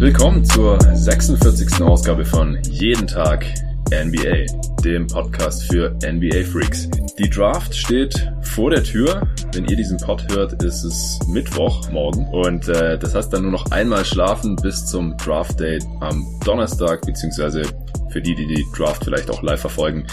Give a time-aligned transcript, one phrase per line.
[0.00, 1.82] Willkommen zur 46.
[1.82, 3.44] Ausgabe von Jeden Tag
[3.92, 4.46] NBA,
[4.82, 6.88] dem Podcast für NBA Freaks.
[7.16, 9.22] Die Draft steht vor der Tür.
[9.52, 13.52] Wenn ihr diesen Pod hört, ist es Mittwoch morgen und äh, das heißt dann nur
[13.52, 17.62] noch einmal schlafen bis zum Draft Date am Donnerstag beziehungsweise
[18.10, 20.08] für die, die die Draft vielleicht auch live verfolgen,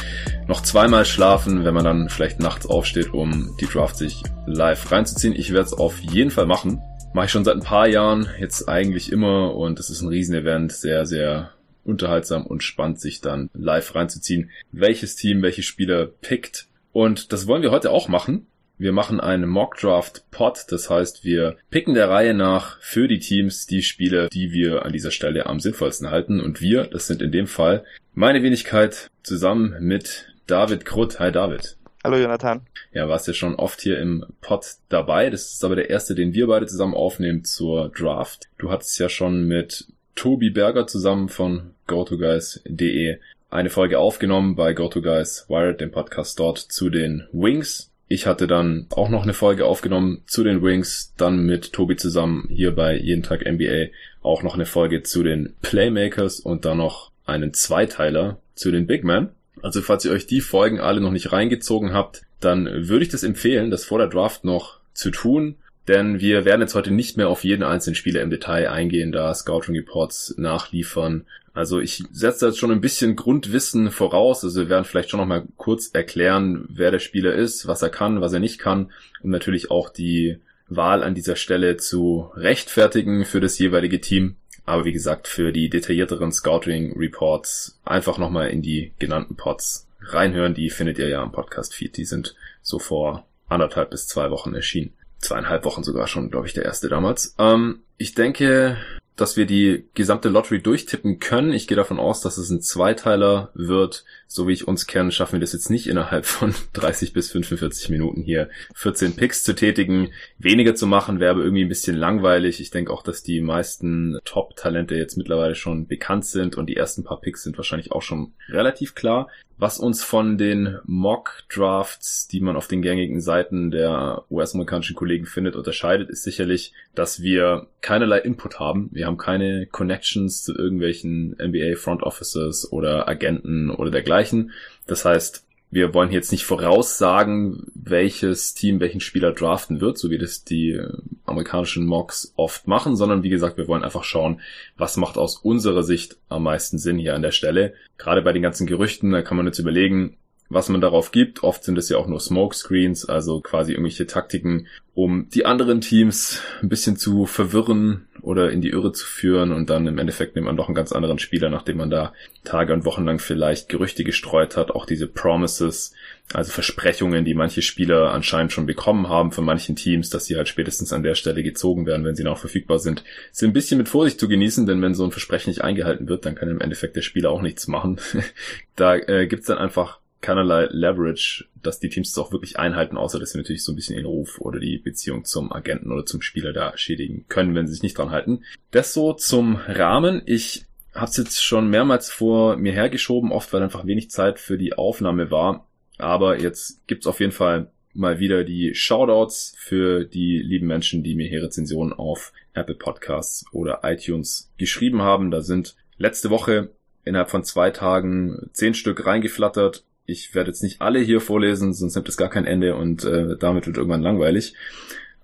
[0.48, 5.34] noch zweimal schlafen, wenn man dann vielleicht nachts aufsteht, um die Draft sich live reinzuziehen.
[5.34, 6.84] Ich werde es auf jeden Fall machen.
[7.16, 10.72] Mache ich schon seit ein paar Jahren, jetzt eigentlich immer und es ist ein Riesenevent,
[10.72, 11.50] sehr, sehr
[11.84, 16.68] unterhaltsam und spannend, sich dann live reinzuziehen, welches Team welche Spieler pickt.
[16.96, 18.48] Und das wollen wir heute auch machen.
[18.78, 23.20] Wir machen einen Mock Draft Pod, das heißt, wir picken der Reihe nach für die
[23.20, 26.40] Teams die Spiele, die wir an dieser Stelle am sinnvollsten halten.
[26.40, 31.20] Und wir, das sind in dem Fall meine Wenigkeit zusammen mit David Krutt.
[31.20, 31.76] Hi David.
[32.02, 32.62] Hallo Jonathan.
[32.94, 35.30] Ja, warst ja schon oft hier im Pod dabei.
[35.30, 38.48] Das ist aber der erste, den wir beide zusammen aufnehmen zur Draft.
[38.58, 43.18] Du hattest ja schon mit Tobi Berger zusammen von GoToGuys.de
[43.56, 47.90] eine Folge aufgenommen bei GoToGuys Wired, dem Podcast dort zu den Wings.
[48.08, 52.48] Ich hatte dann auch noch eine Folge aufgenommen zu den Wings, dann mit Tobi zusammen
[52.52, 53.88] hier bei Jeden Tag NBA
[54.22, 59.04] auch noch eine Folge zu den Playmakers und dann noch einen Zweiteiler zu den Big
[59.04, 59.30] Men.
[59.62, 63.24] Also falls ihr euch die Folgen alle noch nicht reingezogen habt, dann würde ich das
[63.24, 65.56] empfehlen, das vor der Draft noch zu tun.
[65.88, 69.34] Denn wir werden jetzt heute nicht mehr auf jeden einzelnen Spieler im Detail eingehen, da
[69.34, 71.26] Scouting Reports nachliefern.
[71.54, 74.44] Also ich setze jetzt schon ein bisschen Grundwissen voraus.
[74.44, 77.90] Also wir werden vielleicht schon noch mal kurz erklären, wer der Spieler ist, was er
[77.90, 78.92] kann, was er nicht kann
[79.22, 84.36] und natürlich auch die Wahl an dieser Stelle zu rechtfertigen für das jeweilige Team.
[84.66, 90.56] Aber wie gesagt, für die detaillierteren Scouting Reports einfach nochmal in die genannten Pods reinhören.
[90.56, 91.96] Die findet ihr ja am Podcast-Feed.
[91.96, 94.92] Die sind so vor anderthalb bis zwei Wochen erschienen
[95.26, 97.36] zweieinhalb Wochen sogar schon, glaube ich, der erste damals.
[97.38, 98.78] Ähm, ich denke,
[99.16, 101.54] dass wir die gesamte Lottery durchtippen können.
[101.54, 104.04] Ich gehe davon aus, dass es ein Zweiteiler wird.
[104.28, 107.90] So wie ich uns kenne, schaffen wir das jetzt nicht innerhalb von 30 bis 45
[107.90, 110.12] Minuten hier 14 Picks zu tätigen.
[110.38, 112.60] Weniger zu machen wäre aber irgendwie ein bisschen langweilig.
[112.60, 117.04] Ich denke auch, dass die meisten Top-Talente jetzt mittlerweile schon bekannt sind und die ersten
[117.04, 119.30] paar Picks sind wahrscheinlich auch schon relativ klar.
[119.58, 125.56] Was uns von den Mock-Drafts, die man auf den gängigen Seiten der US-amerikanischen Kollegen findet,
[125.56, 128.90] unterscheidet, ist sicherlich, dass wir keinerlei Input haben.
[128.92, 134.52] Wir haben keine Connections zu irgendwelchen NBA Front Officers oder Agenten oder dergleichen.
[134.88, 140.18] Das heißt, wir wollen jetzt nicht voraussagen, welches Team welchen Spieler draften wird, so wie
[140.18, 140.90] das die äh,
[141.26, 144.42] amerikanischen Mocks oft machen, sondern wie gesagt, wir wollen einfach schauen,
[144.78, 147.74] was macht aus unserer Sicht am meisten Sinn hier an der Stelle.
[147.98, 150.18] Gerade bei den ganzen Gerüchten, da kann man jetzt überlegen,
[150.50, 151.44] was man darauf gibt.
[151.44, 156.42] Oft sind es ja auch nur Smokescreens, also quasi irgendwelche Taktiken, um die anderen Teams
[156.62, 160.48] ein bisschen zu verwirren oder in die Irre zu führen und dann im Endeffekt nimmt
[160.48, 162.14] man doch einen ganz anderen Spieler, nachdem man da
[162.44, 165.94] Tage und Wochen lang vielleicht Gerüchte gestreut hat, auch diese Promises,
[166.34, 170.48] also Versprechungen, die manche Spieler anscheinend schon bekommen haben von manchen Teams, dass sie halt
[170.48, 173.90] spätestens an der Stelle gezogen werden, wenn sie noch verfügbar sind, sind ein bisschen mit
[173.90, 176.96] Vorsicht zu genießen, denn wenn so ein Versprechen nicht eingehalten wird, dann kann im Endeffekt
[176.96, 178.00] der Spieler auch nichts machen.
[178.76, 183.20] da äh, gibt's dann einfach keinerlei Leverage, dass die Teams es auch wirklich einhalten, außer
[183.20, 186.22] dass sie natürlich so ein bisschen den Ruf oder die Beziehung zum Agenten oder zum
[186.22, 188.44] Spieler da schädigen können, wenn sie sich nicht dran halten.
[188.72, 190.24] Das so zum Rahmen.
[190.26, 190.66] Ich
[190.96, 194.74] habe es jetzt schon mehrmals vor mir hergeschoben, oft weil einfach wenig Zeit für die
[194.74, 195.68] Aufnahme war.
[196.00, 201.16] Aber jetzt gibt's auf jeden Fall mal wieder die Shoutouts für die lieben Menschen, die
[201.16, 205.30] mir hier Rezensionen auf Apple Podcasts oder iTunes geschrieben haben.
[205.30, 206.72] Da sind letzte Woche
[207.04, 211.96] innerhalb von zwei Tagen zehn Stück reingeflattert ich werde jetzt nicht alle hier vorlesen, sonst
[211.96, 214.56] nimmt es gar kein Ende und äh, damit wird irgendwann langweilig.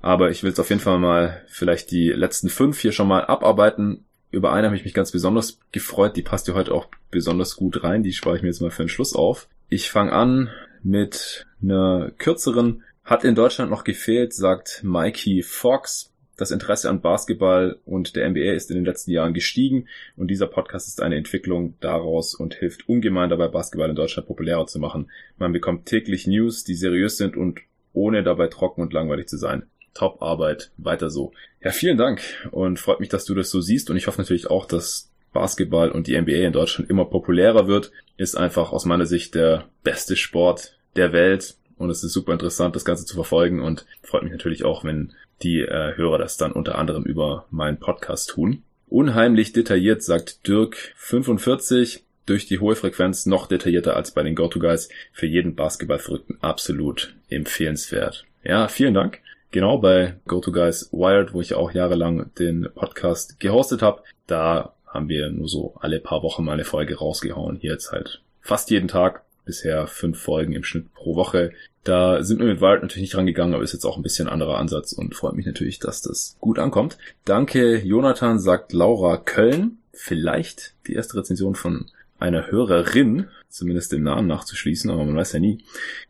[0.02, 3.26] Aber ich will jetzt auf jeden Fall mal vielleicht die letzten fünf hier schon mal
[3.26, 4.06] abarbeiten.
[4.32, 6.16] Über eine habe ich mich ganz besonders gefreut.
[6.16, 8.02] Die passt ja heute auch besonders gut rein.
[8.02, 9.48] Die spare ich mir jetzt mal für den Schluss auf.
[9.70, 10.50] Ich fange an
[10.82, 12.84] mit einer kürzeren.
[13.04, 16.11] Hat in Deutschland noch gefehlt, sagt Mikey Fox.
[16.38, 20.48] Das Interesse an Basketball und der NBA ist in den letzten Jahren gestiegen und dieser
[20.48, 25.12] Podcast ist eine Entwicklung daraus und hilft ungemein dabei, Basketball in Deutschland populärer zu machen.
[25.38, 27.60] Man bekommt täglich News, die seriös sind und
[27.94, 29.64] ohne dabei trocken und langweilig zu sein.
[29.94, 31.34] Top Arbeit, weiter so.
[31.64, 34.50] Ja, vielen Dank und freut mich, dass du das so siehst und ich hoffe natürlich
[34.50, 37.92] auch, dass Basketball und die NBA in Deutschland immer populärer wird.
[38.18, 42.76] Ist einfach aus meiner Sicht der beste Sport der Welt und es ist super interessant,
[42.76, 45.14] das Ganze zu verfolgen und freut mich natürlich auch, wenn
[45.44, 48.64] die äh, Hörer das dann unter anderem über meinen Podcast tun.
[48.88, 54.90] Unheimlich detailliert, sagt Dirk 45 durch die hohe Frequenz noch detaillierter als bei den Go-To-Guys.
[55.12, 58.26] Für jeden Basketballverrückten absolut empfehlenswert.
[58.44, 59.20] Ja, vielen Dank.
[59.52, 65.30] Genau bei Go-To-Guys Wired, wo ich auch jahrelang den Podcast gehostet habe, da haben wir
[65.30, 67.58] nur so alle paar Wochen mal eine Folge rausgehauen.
[67.58, 69.24] Hier jetzt halt fast jeden Tag.
[69.46, 71.52] Bisher fünf Folgen im Schnitt pro Woche.
[71.84, 74.58] Da sind wir mit Wired natürlich nicht rangegangen, aber ist jetzt auch ein bisschen anderer
[74.58, 76.98] Ansatz und freut mich natürlich, dass das gut ankommt.
[77.26, 79.78] Danke, Jonathan, sagt Laura Köln.
[79.94, 81.88] Vielleicht die erste Rezension von
[82.20, 85.64] einer Hörerin, zumindest dem Namen nachzuschließen, aber man weiß ja nie.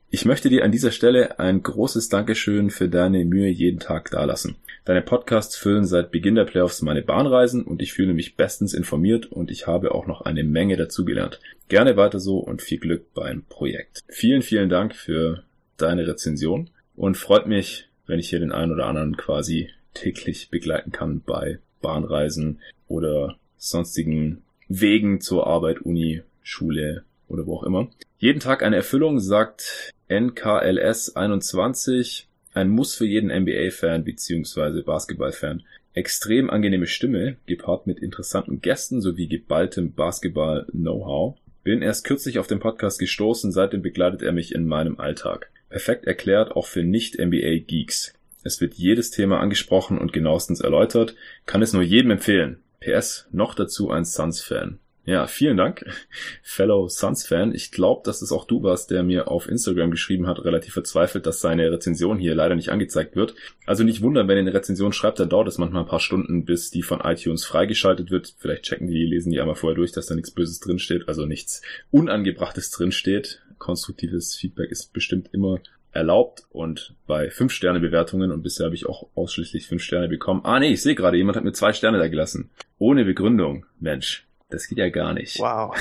[0.09, 4.57] Ich möchte dir an dieser Stelle ein großes Dankeschön für deine Mühe jeden Tag dalassen.
[4.83, 9.27] Deine Podcasts füllen seit Beginn der Playoffs meine Bahnreisen und ich fühle mich bestens informiert
[9.27, 11.39] und ich habe auch noch eine Menge dazugelernt.
[11.69, 14.01] Gerne weiter so und viel Glück beim Projekt.
[14.07, 15.43] Vielen, vielen Dank für
[15.77, 20.91] deine Rezension und freut mich, wenn ich hier den einen oder anderen quasi täglich begleiten
[20.91, 27.89] kann bei Bahnreisen oder sonstigen Wegen zur Arbeit, Uni, Schule oder wo auch immer.
[28.17, 32.27] Jeden Tag eine Erfüllung, sagt NKLS 21.
[32.53, 34.81] Ein Muss für jeden NBA-Fan bzw.
[34.81, 35.63] Basketball-Fan.
[35.93, 41.37] Extrem angenehme Stimme, gepaart mit interessanten Gästen sowie geballtem Basketball-Know-how.
[41.63, 45.49] Bin erst kürzlich auf den Podcast gestoßen, seitdem begleitet er mich in meinem Alltag.
[45.69, 48.13] Perfekt erklärt auch für Nicht-NBA-Geeks.
[48.43, 51.15] Es wird jedes Thema angesprochen und genauestens erläutert,
[51.45, 52.57] kann es nur jedem empfehlen.
[52.81, 54.79] PS, noch dazu ein Suns-Fan.
[55.03, 55.83] Ja, vielen Dank,
[56.43, 57.55] Fellow Suns-Fan.
[57.55, 61.25] Ich glaube, dass es auch du warst, der mir auf Instagram geschrieben hat, relativ verzweifelt,
[61.25, 63.33] dass seine Rezension hier leider nicht angezeigt wird.
[63.65, 66.45] Also nicht wundern, wenn ihr eine Rezension schreibt, dann dauert es manchmal ein paar Stunden,
[66.45, 68.35] bis die von iTunes freigeschaltet wird.
[68.37, 71.63] Vielleicht checken die, lesen die einmal vorher durch, dass da nichts Böses drinsteht, also nichts
[71.89, 73.41] Unangebrachtes drinsteht.
[73.57, 75.61] Konstruktives Feedback ist bestimmt immer
[75.91, 80.41] erlaubt und bei 5-Sterne-Bewertungen und bisher habe ich auch ausschließlich 5 Sterne bekommen.
[80.43, 82.49] Ah nee, ich sehe gerade, jemand hat mir zwei Sterne da gelassen.
[82.77, 83.65] Ohne Begründung.
[83.79, 85.39] Mensch, das geht ja gar nicht.
[85.39, 85.75] Wow.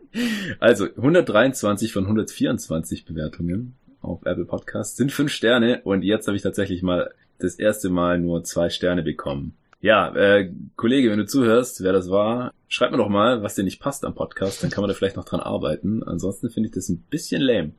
[0.60, 6.42] also 123 von 124 Bewertungen auf Apple Podcast sind 5 Sterne und jetzt habe ich
[6.42, 9.54] tatsächlich mal das erste Mal nur zwei Sterne bekommen.
[9.80, 13.64] Ja, äh, Kollege, wenn du zuhörst, wer das war, schreib mir doch mal, was dir
[13.64, 16.04] nicht passt am Podcast, dann kann man da vielleicht noch dran arbeiten.
[16.04, 17.72] Ansonsten finde ich das ein bisschen lame.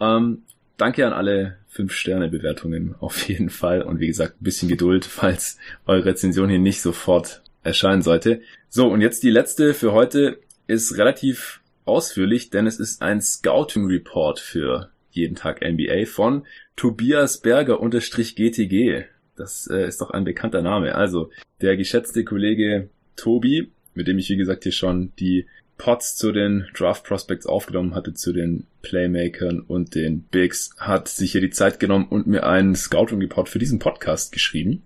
[0.00, 0.42] Ähm,
[0.76, 3.82] danke an alle 5-Sterne-Bewertungen auf jeden Fall.
[3.82, 8.40] Und wie gesagt, ein bisschen Geduld, falls eure Rezension hier nicht sofort erscheinen sollte.
[8.76, 13.86] So, und jetzt die letzte für heute ist relativ ausführlich, denn es ist ein Scouting
[13.86, 16.44] Report für jeden Tag NBA von
[16.74, 19.04] Tobias Berger unterstrich GTG.
[19.36, 20.96] Das äh, ist doch ein bekannter Name.
[20.96, 21.30] Also,
[21.60, 25.46] der geschätzte Kollege Tobi, mit dem ich wie gesagt hier schon die
[25.78, 31.30] Pots zu den Draft Prospects aufgenommen hatte, zu den Playmakern und den Bigs, hat sich
[31.30, 34.82] hier die Zeit genommen und mir einen Scouting Report für diesen Podcast geschrieben.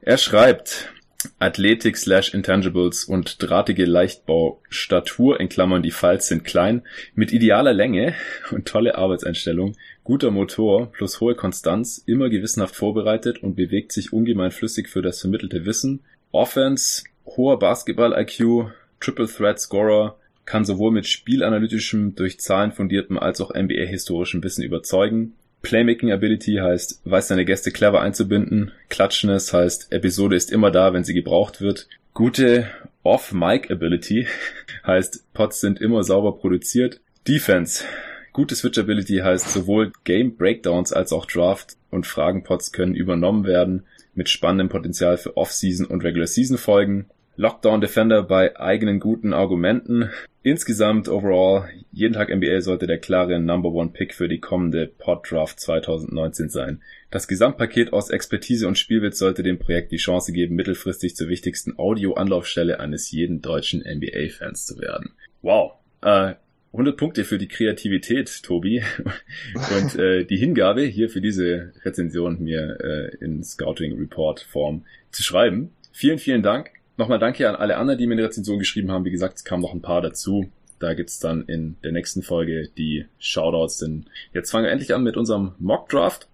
[0.00, 0.92] Er schreibt,
[1.38, 6.82] Athletik slash Intangibles und drahtige Leichtbau Statur in Klammern die Falls sind klein,
[7.14, 8.14] mit idealer Länge
[8.50, 14.50] und tolle Arbeitseinstellung, guter Motor plus hohe Konstanz, immer gewissenhaft vorbereitet und bewegt sich ungemein
[14.50, 16.00] flüssig für das vermittelte Wissen,
[16.32, 18.70] Offense, hoher Basketball-IQ,
[19.00, 25.34] Triple Threat Scorer, kann sowohl mit spielanalytischem, durch Zahlen fundiertem als auch NBA-historischem Wissen überzeugen.
[25.62, 28.72] Playmaking Ability heißt, weiß seine Gäste clever einzubinden.
[28.88, 31.88] Klatschness heißt, Episode ist immer da, wenn sie gebraucht wird.
[32.14, 32.70] Gute
[33.02, 34.26] Off-Mic Ability
[34.86, 37.00] heißt, Pots sind immer sauber produziert.
[37.26, 37.84] Defense.
[38.32, 43.84] Gute Switchability heißt, sowohl Game Breakdowns als auch Draft und Fragenpots können übernommen werden
[44.14, 47.06] mit spannendem Potenzial für Off-Season und Regular-Season Folgen.
[47.36, 50.10] Lockdown Defender bei eigenen guten Argumenten.
[50.42, 55.30] Insgesamt overall, jeden Tag NBA sollte der klare Number One Pick für die kommende Pod
[55.30, 56.80] Draft 2019 sein.
[57.10, 61.78] Das Gesamtpaket aus Expertise und Spielwitz sollte dem Projekt die Chance geben, mittelfristig zur wichtigsten
[61.78, 65.10] Audio-Anlaufstelle eines jeden deutschen NBA-Fans zu werden.
[65.42, 65.72] Wow.
[66.02, 66.34] Äh,
[66.72, 68.82] 100 Punkte für die Kreativität, Tobi,
[69.54, 75.22] und äh, die Hingabe hier für diese Rezension mir äh, in Scouting Report Form zu
[75.22, 75.72] schreiben.
[75.92, 76.75] Vielen, vielen Dank.
[76.98, 79.04] Nochmal danke an alle anderen, die mir eine Rezension geschrieben haben.
[79.04, 80.50] Wie gesagt, es kamen noch ein paar dazu.
[80.78, 83.78] Da gibt's dann in der nächsten Folge die Shoutouts.
[83.78, 86.28] Denn jetzt fangen wir endlich an mit unserem Mock Draft.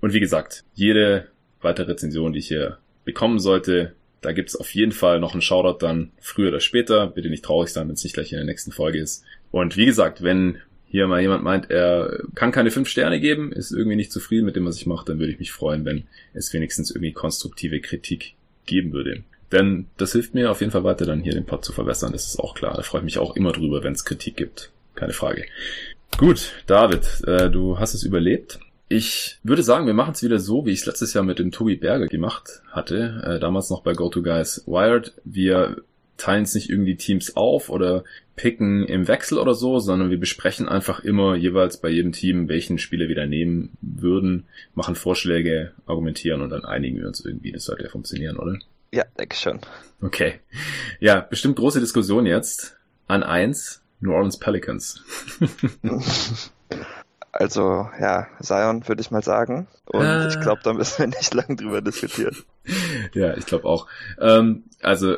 [0.00, 1.28] Und wie gesagt, jede
[1.60, 5.78] weitere Rezension, die ich hier bekommen sollte, da gibt's auf jeden Fall noch einen Shoutout
[5.78, 7.06] dann früher oder später.
[7.06, 9.24] Bitte nicht traurig sein, wenn es nicht gleich in der nächsten Folge ist.
[9.50, 13.70] Und wie gesagt, wenn hier mal jemand meint, er kann keine fünf Sterne geben, ist
[13.70, 16.52] irgendwie nicht zufrieden mit dem, was ich mache, dann würde ich mich freuen, wenn es
[16.52, 18.34] wenigstens irgendwie konstruktive Kritik
[18.66, 19.22] geben würde.
[19.52, 22.12] Denn das hilft mir auf jeden Fall weiter, dann hier den Pod zu verbessern.
[22.12, 22.74] Das ist auch klar.
[22.76, 24.70] Da freue ich mich auch immer drüber, wenn es Kritik gibt.
[24.94, 25.46] Keine Frage.
[26.18, 28.60] Gut, David, äh, du hast es überlebt.
[28.88, 31.52] Ich würde sagen, wir machen es wieder so, wie ich es letztes Jahr mit dem
[31.52, 35.14] Tobi Berger gemacht hatte, äh, damals noch bei GoToGuys Wired.
[35.24, 35.76] Wir
[36.16, 38.04] teilen es nicht irgendwie Teams auf oder
[38.36, 42.78] picken im Wechsel oder so, sondern wir besprechen einfach immer jeweils bei jedem Team, welchen
[42.78, 47.52] Spieler wir da nehmen würden, machen Vorschläge, argumentieren und dann einigen wir uns irgendwie.
[47.52, 48.58] Das sollte ja funktionieren, oder?
[48.92, 49.60] Ja, denke schon.
[50.00, 50.40] Okay.
[50.98, 52.76] Ja, bestimmt große Diskussion jetzt.
[53.06, 55.02] An eins, New Orleans Pelicans.
[57.32, 59.68] Also ja, Zion würde ich mal sagen.
[59.86, 60.26] Und äh.
[60.28, 62.36] ich glaube, da müssen wir nicht lang drüber diskutieren.
[63.14, 63.86] ja, ich glaube auch.
[64.20, 65.16] Ähm, also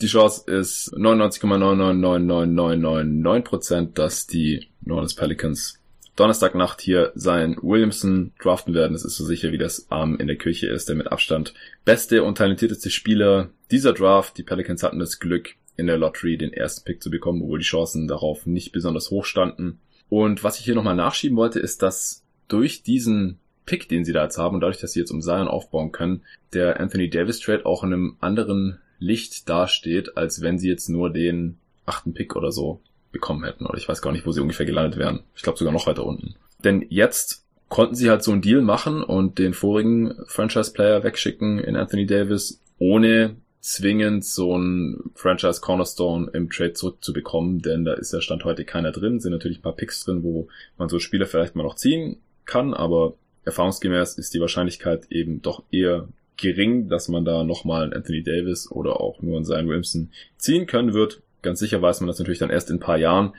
[0.00, 5.77] die Chance ist 99,999999%, dass die New Orleans Pelicans
[6.18, 8.92] Donnerstagnacht hier sein Williamson draften werden.
[8.92, 10.88] Das ist so sicher, wie das Arm in der Küche ist.
[10.88, 14.36] Der mit Abstand beste und talentierteste Spieler dieser Draft.
[14.36, 17.64] Die Pelicans hatten das Glück, in der Lottery den ersten Pick zu bekommen, obwohl die
[17.64, 19.78] Chancen darauf nicht besonders hoch standen.
[20.08, 24.24] Und was ich hier nochmal nachschieben wollte, ist, dass durch diesen Pick, den sie da
[24.24, 26.22] jetzt haben und dadurch, dass sie jetzt um Zion aufbauen können,
[26.52, 31.12] der Anthony Davis Trade auch in einem anderen Licht dasteht, als wenn sie jetzt nur
[31.12, 32.80] den achten Pick oder so
[33.12, 33.66] bekommen hätten.
[33.66, 35.20] Oder ich weiß gar nicht, wo sie ungefähr gelandet wären.
[35.34, 36.34] Ich glaube sogar noch weiter unten.
[36.64, 41.76] Denn jetzt konnten sie halt so einen Deal machen und den vorigen Franchise-Player wegschicken in
[41.76, 48.20] Anthony Davis, ohne zwingend so ein Franchise Cornerstone im Trade zurückzubekommen, denn da ist ja
[48.20, 50.48] Stand heute keiner drin, sind natürlich ein paar Picks drin, wo
[50.78, 55.64] man so Spieler vielleicht mal noch ziehen kann, aber erfahrungsgemäß ist die Wahrscheinlichkeit eben doch
[55.70, 60.10] eher gering, dass man da nochmal einen Anthony Davis oder auch nur einen Zion Williamson
[60.36, 61.20] ziehen können wird.
[61.42, 63.34] Ganz sicher weiß man das natürlich dann erst in ein paar Jahren,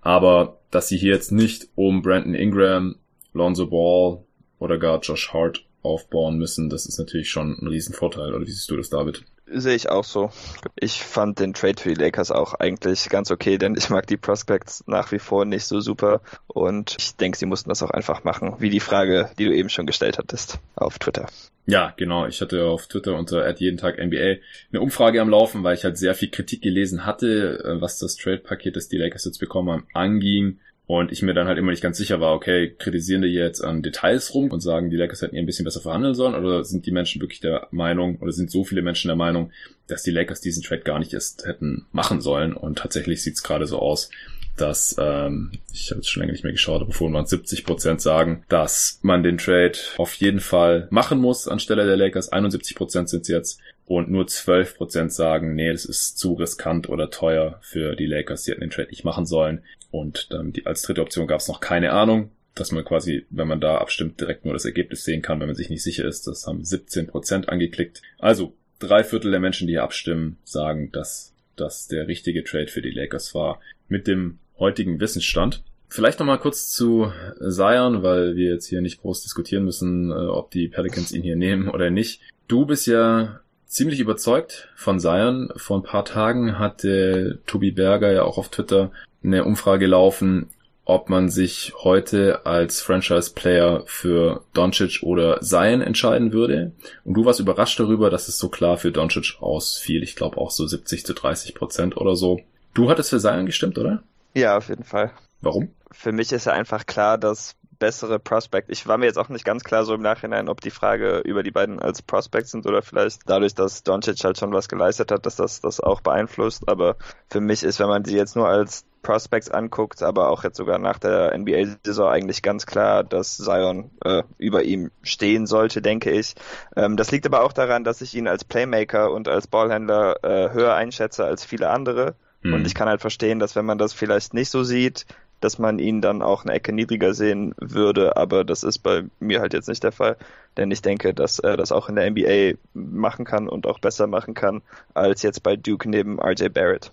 [0.00, 2.96] aber dass sie hier jetzt nicht um Brandon Ingram,
[3.32, 4.24] Lonzo Ball
[4.58, 8.34] oder gar Josh Hart aufbauen müssen, das ist natürlich schon ein Riesenvorteil.
[8.34, 9.24] Oder wie siehst du das, David?
[9.48, 10.30] Sehe ich auch so.
[10.74, 14.16] Ich fand den Trade für die Lakers auch eigentlich ganz okay, denn ich mag die
[14.16, 18.24] Prospects nach wie vor nicht so super und ich denke, sie mussten das auch einfach
[18.24, 21.28] machen, wie die Frage, die du eben schon gestellt hattest auf Twitter.
[21.66, 22.26] Ja, genau.
[22.26, 24.36] Ich hatte auf Twitter unter jeden Tag NBA
[24.72, 28.16] eine Umfrage am Laufen, weil ich halt sehr viel Kritik gelesen hatte, äh, was das
[28.16, 30.58] Trade-Paket, das die Lakers jetzt bekommen haben, anging.
[30.88, 33.82] Und ich mir dann halt immer nicht ganz sicher war, okay, kritisieren die jetzt an
[33.82, 36.86] Details rum und sagen, die Lakers hätten ihr ein bisschen besser verhandeln sollen, oder sind
[36.86, 39.50] die Menschen wirklich der Meinung, oder sind so viele Menschen der Meinung,
[39.88, 42.52] dass die Lakers diesen Trade gar nicht erst hätten machen sollen?
[42.52, 44.10] Und tatsächlich sieht's gerade so aus,
[44.56, 48.00] dass, ähm, ich habe jetzt schon länger nicht mehr geschaut, aber vorhin waren 70 Prozent
[48.00, 52.30] sagen, dass man den Trade auf jeden Fall machen muss anstelle der Lakers.
[52.30, 57.10] 71 Prozent sind jetzt und nur 12 Prozent sagen, nee, das ist zu riskant oder
[57.10, 59.62] teuer für die Lakers, die hätten den Trade nicht machen sollen.
[59.96, 63.48] Und ähm, die, als dritte Option gab es noch keine Ahnung, dass man quasi, wenn
[63.48, 66.26] man da abstimmt, direkt nur das Ergebnis sehen kann, wenn man sich nicht sicher ist.
[66.26, 68.02] Das haben 17 Prozent angeklickt.
[68.18, 72.82] Also drei Viertel der Menschen, die hier abstimmen, sagen, dass das der richtige Trade für
[72.82, 73.60] die Lakers war.
[73.88, 75.62] Mit dem heutigen Wissensstand.
[75.88, 77.10] Vielleicht nochmal kurz zu
[77.48, 81.36] Zion, weil wir jetzt hier nicht groß diskutieren müssen, äh, ob die Pelicans ihn hier
[81.36, 82.20] nehmen oder nicht.
[82.48, 85.52] Du bist ja ziemlich überzeugt von Zion.
[85.56, 88.90] Vor ein paar Tagen hatte Tobi Berger ja auch auf Twitter
[89.22, 90.50] eine Umfrage laufen,
[90.84, 96.72] ob man sich heute als Franchise-Player für Doncic oder Zion entscheiden würde.
[97.04, 100.04] Und du warst überrascht darüber, dass es so klar für Doncic ausfiel.
[100.04, 102.40] Ich glaube auch so 70 zu 30 Prozent oder so.
[102.72, 104.04] Du hattest für Zion gestimmt, oder?
[104.34, 105.10] Ja, auf jeden Fall.
[105.40, 105.70] Warum?
[105.90, 108.70] Für mich ist ja einfach klar, dass bessere Prospect.
[108.70, 111.42] Ich war mir jetzt auch nicht ganz klar so im Nachhinein, ob die Frage über
[111.42, 115.26] die beiden als Prospect sind oder vielleicht dadurch, dass Doncic halt schon was geleistet hat,
[115.26, 116.68] dass das das auch beeinflusst.
[116.68, 116.96] Aber
[117.28, 120.78] für mich ist, wenn man sie jetzt nur als Prospects anguckt, aber auch jetzt sogar
[120.78, 126.34] nach der NBA-Saison eigentlich ganz klar, dass Zion äh, über ihm stehen sollte, denke ich.
[126.74, 130.52] Ähm, das liegt aber auch daran, dass ich ihn als Playmaker und als Ballhändler äh,
[130.52, 132.16] höher einschätze als viele andere.
[132.42, 132.54] Mhm.
[132.54, 135.06] Und ich kann halt verstehen, dass wenn man das vielleicht nicht so sieht,
[135.46, 139.38] dass man ihn dann auch eine Ecke niedriger sehen würde, aber das ist bei mir
[139.38, 140.16] halt jetzt nicht der Fall,
[140.56, 144.08] denn ich denke, dass er das auch in der NBA machen kann und auch besser
[144.08, 144.60] machen kann
[144.92, 146.90] als jetzt bei Duke neben RJ Barrett.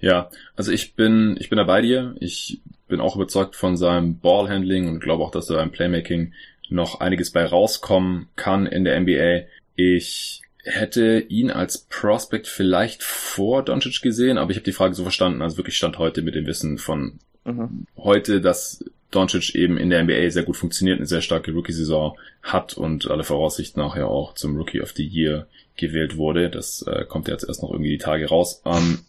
[0.00, 2.16] Ja, also ich bin, ich bin da bei dir.
[2.18, 6.32] Ich bin auch überzeugt von seinem Ballhandling und glaube auch, dass da beim Playmaking
[6.68, 9.46] noch einiges bei rauskommen kann in der NBA.
[9.76, 15.04] Ich hätte ihn als Prospect vielleicht vor Doncic gesehen, aber ich habe die Frage so
[15.04, 17.86] verstanden, also wirklich stand heute mit dem Wissen von mhm.
[17.96, 22.74] heute, dass Doncic eben in der NBA sehr gut funktioniert, eine sehr starke Rookie-Saison hat
[22.74, 26.50] und alle Voraussicht nachher auch zum Rookie of the Year gewählt wurde.
[26.50, 28.62] Das äh, kommt jetzt erst noch irgendwie die Tage raus.
[28.66, 29.00] Ähm,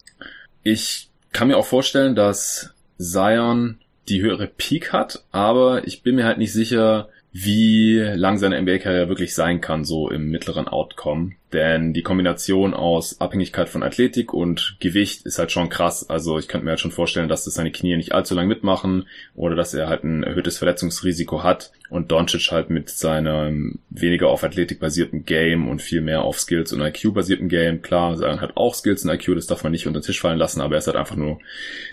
[0.63, 6.25] ich kann mir auch vorstellen, dass Zion die höhere Peak hat, aber ich bin mir
[6.25, 11.33] halt nicht sicher, wie lang seine NBA-Karriere wirklich sein kann, so im mittleren Outcome.
[11.51, 16.07] Denn die Kombination aus Abhängigkeit von Athletik und Gewicht ist halt schon krass.
[16.07, 19.07] Also ich könnte mir halt schon vorstellen, dass das seine Knie nicht allzu lang mitmachen
[19.35, 24.43] oder dass er halt ein erhöhtes Verletzungsrisiko hat und Doncic halt mit seinem weniger auf
[24.43, 27.81] Athletik basierten Game und viel mehr auf Skills und IQ basierten Game.
[27.81, 30.37] Klar, er hat auch Skills und IQ, das darf man nicht unter den Tisch fallen
[30.37, 31.39] lassen, aber er ist halt einfach nur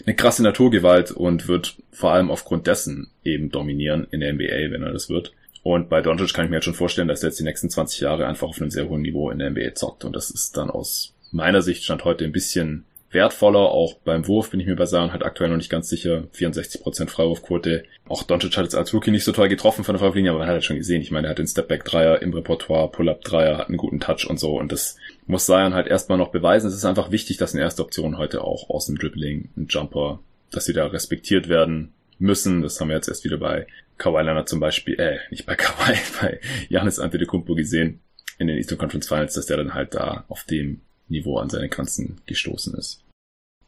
[0.05, 4.83] eine krasse Naturgewalt und wird vor allem aufgrund dessen eben dominieren in der NBA, wenn
[4.83, 5.33] er das wird.
[5.67, 7.99] Und bei Doncic kann ich mir jetzt schon vorstellen, dass er jetzt die nächsten 20
[7.99, 10.05] Jahre einfach auf einem sehr hohen Niveau in der NBA zockt.
[10.05, 13.73] Und das ist dann aus meiner Sicht stand heute ein bisschen wertvoller.
[13.73, 16.23] Auch beim Wurf bin ich mir bei Zion halt aktuell noch nicht ganz sicher.
[16.33, 17.83] 64% Freiwurfquote.
[18.09, 20.47] Auch Doncic hat jetzt als Rookie nicht so toll getroffen von der Freiwurflinie, aber man
[20.47, 21.03] hat halt schon gesehen.
[21.03, 24.57] Ich meine, er hat den Stepback-Dreier im Repertoire, Pull-Up-Dreier, hat einen guten Touch und so.
[24.57, 24.97] Und das
[25.27, 26.69] muss Zion halt erstmal noch beweisen.
[26.69, 30.21] Es ist einfach wichtig, dass eine erste Option heute auch aus dem Dribbling, ein Jumper,
[30.53, 32.63] dass sie da respektiert werden müssen.
[32.63, 33.67] Das haben wir jetzt erst wieder bei
[33.99, 38.01] Kawhi Leonard zum Beispiel, äh, nicht bei Kawhi, bei Janis Antetokounmpo gesehen
[38.39, 41.69] in den Eastern Conference Finals, dass der dann halt da auf dem Niveau an seine
[41.69, 43.03] Grenzen gestoßen ist.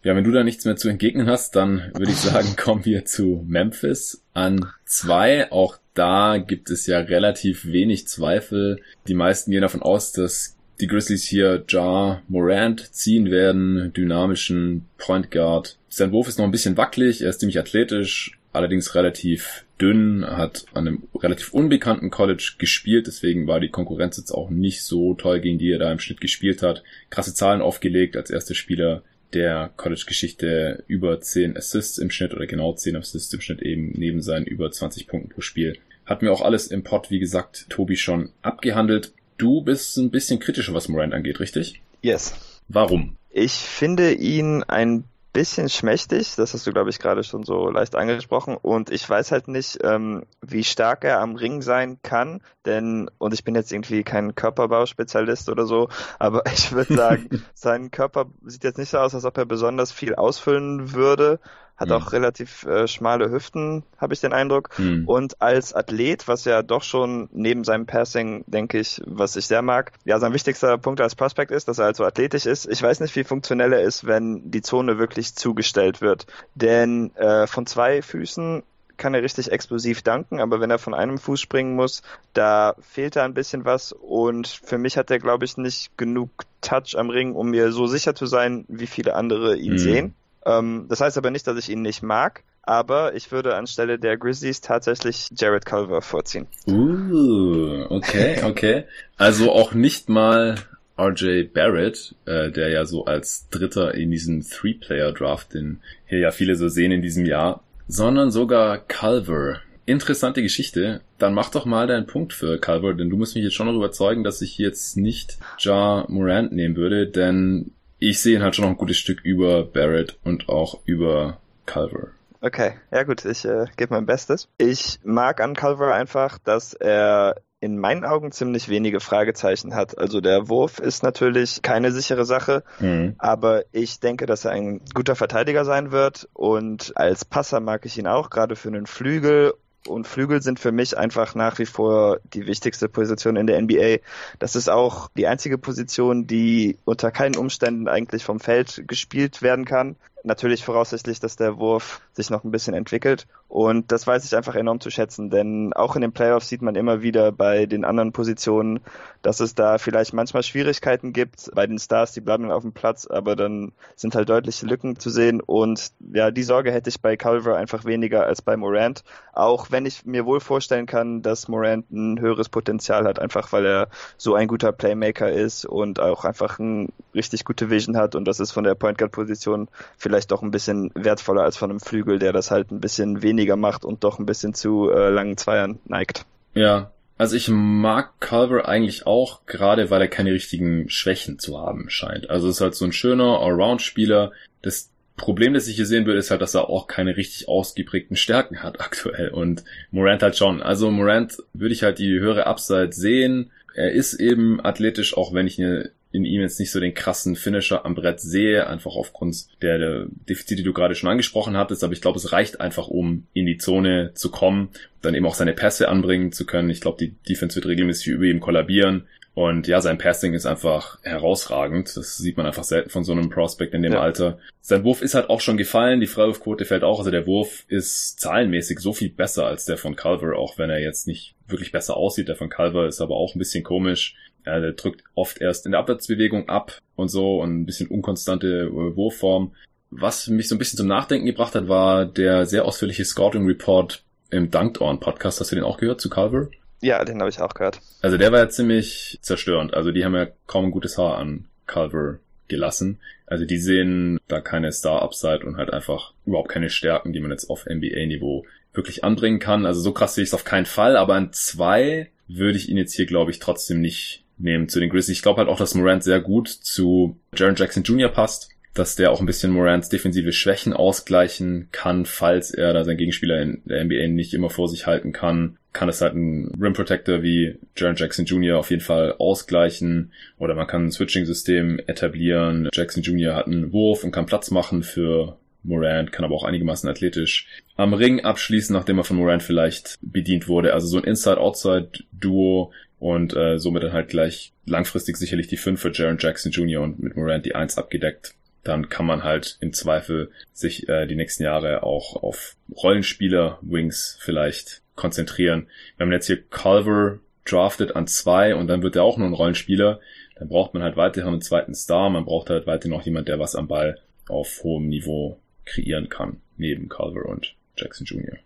[0.04, 3.04] Ja, wenn du da nichts mehr zu entgegnen hast, dann würde ich sagen, kommen wir
[3.04, 5.50] zu Memphis an zwei.
[5.50, 8.80] Auch da gibt es ja relativ wenig Zweifel.
[9.08, 15.32] Die meisten gehen davon aus, dass die Grizzlies hier Jar Morant ziehen werden, dynamischen Point
[15.32, 15.76] Guard.
[15.88, 20.64] Sein Wurf ist noch ein bisschen wackelig, er ist ziemlich athletisch, allerdings relativ dünn, hat
[20.74, 25.40] an einem relativ unbekannten College gespielt, deswegen war die Konkurrenz jetzt auch nicht so toll,
[25.40, 26.82] gegen die er da im Schnitt gespielt hat.
[27.10, 29.02] Krasse Zahlen aufgelegt als erster Spieler
[29.34, 34.22] der College-Geschichte über 10 Assists im Schnitt oder genau 10 Assists im Schnitt eben neben
[34.22, 35.78] seinen über 20 Punkten pro Spiel.
[36.06, 39.12] Hatten wir auch alles im Pod, wie gesagt, Tobi schon abgehandelt.
[39.36, 41.82] Du bist ein bisschen kritischer, was Morant angeht, richtig?
[42.00, 42.34] Yes.
[42.68, 43.16] Warum?
[43.30, 45.04] Ich finde ihn ein
[45.38, 48.56] bisschen schmächtig, das hast du, glaube ich, gerade schon so leicht angesprochen.
[48.56, 53.34] Und ich weiß halt nicht, ähm, wie stark er am Ring sein kann, denn, und
[53.34, 58.64] ich bin jetzt irgendwie kein Körperbauspezialist oder so, aber ich würde sagen, sein Körper sieht
[58.64, 61.38] jetzt nicht so aus, als ob er besonders viel ausfüllen würde.
[61.78, 61.94] Hat mhm.
[61.94, 64.76] auch relativ äh, schmale Hüften, habe ich den Eindruck.
[64.78, 65.06] Mhm.
[65.06, 69.62] Und als Athlet, was ja doch schon neben seinem Passing, denke ich, was ich sehr
[69.62, 72.66] mag, ja, sein wichtigster Punkt als Prospect ist, dass er halt so athletisch ist.
[72.66, 76.26] Ich weiß nicht, wie funktionell er ist, wenn die Zone wirklich zugestellt wird.
[76.54, 78.64] Denn äh, von zwei Füßen
[78.98, 82.02] kann er richtig explosiv danken, aber wenn er von einem Fuß springen muss,
[82.34, 86.30] da fehlt da ein bisschen was und für mich hat er, glaube ich, nicht genug
[86.60, 89.78] Touch am Ring, um mir so sicher zu sein, wie viele andere ihn mhm.
[89.78, 90.14] sehen.
[90.44, 94.16] Ähm, das heißt aber nicht, dass ich ihn nicht mag, aber ich würde anstelle der
[94.18, 96.46] Grizzlies tatsächlich Jared Culver vorziehen.
[96.66, 98.84] Uh, okay, okay.
[99.16, 100.56] Also auch nicht mal
[100.98, 106.56] RJ Barrett, äh, der ja so als Dritter in diesem Three-Player-Draft, den hier ja viele
[106.56, 109.60] so sehen in diesem Jahr, sondern sogar Culver.
[109.86, 111.00] Interessante Geschichte.
[111.16, 113.74] Dann mach doch mal deinen Punkt für Culver, denn du musst mich jetzt schon noch
[113.74, 118.64] überzeugen, dass ich jetzt nicht Ja Morant nehmen würde, denn ich sehe ihn halt schon
[118.64, 122.08] noch ein gutes Stück über Barrett und auch über Culver.
[122.40, 124.48] Okay, ja gut, ich äh, gebe mein Bestes.
[124.58, 129.98] Ich mag an Culver einfach, dass er in meinen Augen ziemlich wenige Fragezeichen hat.
[129.98, 133.16] Also der Wurf ist natürlich keine sichere Sache, mhm.
[133.18, 137.98] aber ich denke, dass er ein guter Verteidiger sein wird und als Passer mag ich
[137.98, 139.54] ihn auch, gerade für einen Flügel
[139.88, 143.98] und Flügel sind für mich einfach nach wie vor die wichtigste Position in der NBA.
[144.38, 149.64] Das ist auch die einzige Position, die unter keinen Umständen eigentlich vom Feld gespielt werden
[149.64, 149.96] kann.
[150.28, 153.26] Natürlich voraussichtlich, dass der Wurf sich noch ein bisschen entwickelt.
[153.48, 156.74] Und das weiß ich einfach enorm zu schätzen, denn auch in den Playoffs sieht man
[156.74, 158.80] immer wieder bei den anderen Positionen,
[159.22, 161.50] dass es da vielleicht manchmal Schwierigkeiten gibt.
[161.54, 165.08] Bei den Stars, die bleiben auf dem Platz, aber dann sind halt deutliche Lücken zu
[165.08, 165.40] sehen.
[165.40, 169.04] Und ja, die Sorge hätte ich bei Culver einfach weniger als bei Morant.
[169.32, 173.64] Auch wenn ich mir wohl vorstellen kann, dass Morant ein höheres Potenzial hat, einfach weil
[173.64, 173.88] er
[174.18, 178.14] so ein guter Playmaker ist und auch einfach eine richtig gute Vision hat.
[178.14, 181.70] Und das ist von der Point Guard Position vielleicht doch ein bisschen wertvoller als von
[181.70, 185.10] einem Flügel, der das halt ein bisschen weniger macht und doch ein bisschen zu äh,
[185.10, 186.24] langen Zweiern neigt.
[186.54, 191.90] Ja, also ich mag Culver eigentlich auch, gerade weil er keine richtigen Schwächen zu haben
[191.90, 192.30] scheint.
[192.30, 194.32] Also ist halt so ein schöner Allround-Spieler.
[194.62, 198.16] Das Problem, das ich hier sehen würde, ist halt, dass er auch keine richtig ausgeprägten
[198.16, 199.30] Stärken hat aktuell.
[199.30, 200.62] Und Morant halt schon.
[200.62, 203.50] Also Morant würde ich halt die höhere Upside sehen.
[203.74, 207.36] Er ist eben athletisch, auch wenn ich eine in ihm jetzt nicht so den krassen
[207.36, 211.84] Finisher am Brett sehe, einfach aufgrund der, der Defizite, die du gerade schon angesprochen hattest.
[211.84, 215.34] Aber ich glaube, es reicht einfach, um in die Zone zu kommen, dann eben auch
[215.34, 216.70] seine Pässe anbringen zu können.
[216.70, 219.06] Ich glaube, die Defense wird regelmäßig über ihm kollabieren.
[219.34, 221.96] Und ja, sein Passing ist einfach herausragend.
[221.96, 224.00] Das sieht man einfach selten von so einem Prospect in dem ja.
[224.00, 224.40] Alter.
[224.60, 226.00] Sein Wurf ist halt auch schon gefallen.
[226.00, 226.98] Die Freiwurfquote fällt auch.
[226.98, 230.80] Also der Wurf ist zahlenmäßig so viel besser als der von Culver, auch wenn er
[230.80, 232.26] jetzt nicht wirklich besser aussieht.
[232.26, 234.16] Der von Calver ist aber auch ein bisschen komisch.
[234.46, 238.64] Ja, der drückt oft erst in der Abwärtsbewegung ab und so und ein bisschen unkonstante
[238.64, 239.52] äh, Wurfform.
[239.90, 244.02] Was mich so ein bisschen zum Nachdenken gebracht hat, war der sehr ausführliche Scouting Report
[244.30, 245.40] im Dunked On Podcast.
[245.40, 246.48] Hast du den auch gehört zu Calver?
[246.80, 247.80] Ja, den habe ich auch gehört.
[248.02, 249.74] Also der war ja ziemlich zerstörend.
[249.74, 252.98] Also die haben ja kaum ein gutes Haar an Calver gelassen.
[253.26, 257.50] Also die sehen da keine Star-Upside und halt einfach überhaupt keine Stärken, die man jetzt
[257.50, 259.66] auf NBA-Niveau wirklich anbringen kann.
[259.66, 262.76] Also so krass sehe ich es auf keinen Fall, aber an zwei würde ich ihn
[262.76, 265.18] jetzt hier, glaube ich, trotzdem nicht nehmen zu den Grizzlies.
[265.18, 268.08] Ich glaube halt auch, dass Morant sehr gut zu Jaron Jackson Jr.
[268.08, 272.96] passt, dass der auch ein bisschen Morants defensive Schwächen ausgleichen kann, falls er da sein
[272.96, 275.56] Gegenspieler in der NBA nicht immer vor sich halten kann.
[275.72, 278.58] Kann es halt ein Rim Protector wie Jaron Jackson Jr.
[278.58, 282.68] auf jeden Fall ausgleichen oder man kann ein Switching-System etablieren.
[282.72, 283.34] Jackson Jr.
[283.34, 287.94] hat einen Wurf und kann Platz machen für Morant, kann aber auch einigermaßen athletisch am
[287.94, 290.72] Ring abschließen, nachdem er von Morant vielleicht bedient wurde.
[290.72, 295.92] Also so ein Inside-Outside-Duo und äh, somit dann halt gleich langfristig sicherlich die 5 für
[295.92, 296.82] Jaron Jackson Jr.
[296.82, 298.34] und mit Morant die 1 abgedeckt.
[298.64, 304.18] Dann kann man halt im Zweifel sich äh, die nächsten Jahre auch auf Rollenspieler, Wings
[304.20, 305.68] vielleicht konzentrieren.
[305.96, 309.34] Wenn man jetzt hier Culver draftet an zwei und dann wird er auch nur ein
[309.34, 310.00] Rollenspieler,
[310.36, 313.38] dann braucht man halt weiterhin einen zweiten Star, man braucht halt weiterhin noch jemand, der
[313.38, 318.38] was am Ball auf hohem Niveau kreieren kann, neben Culver und Jackson Jr.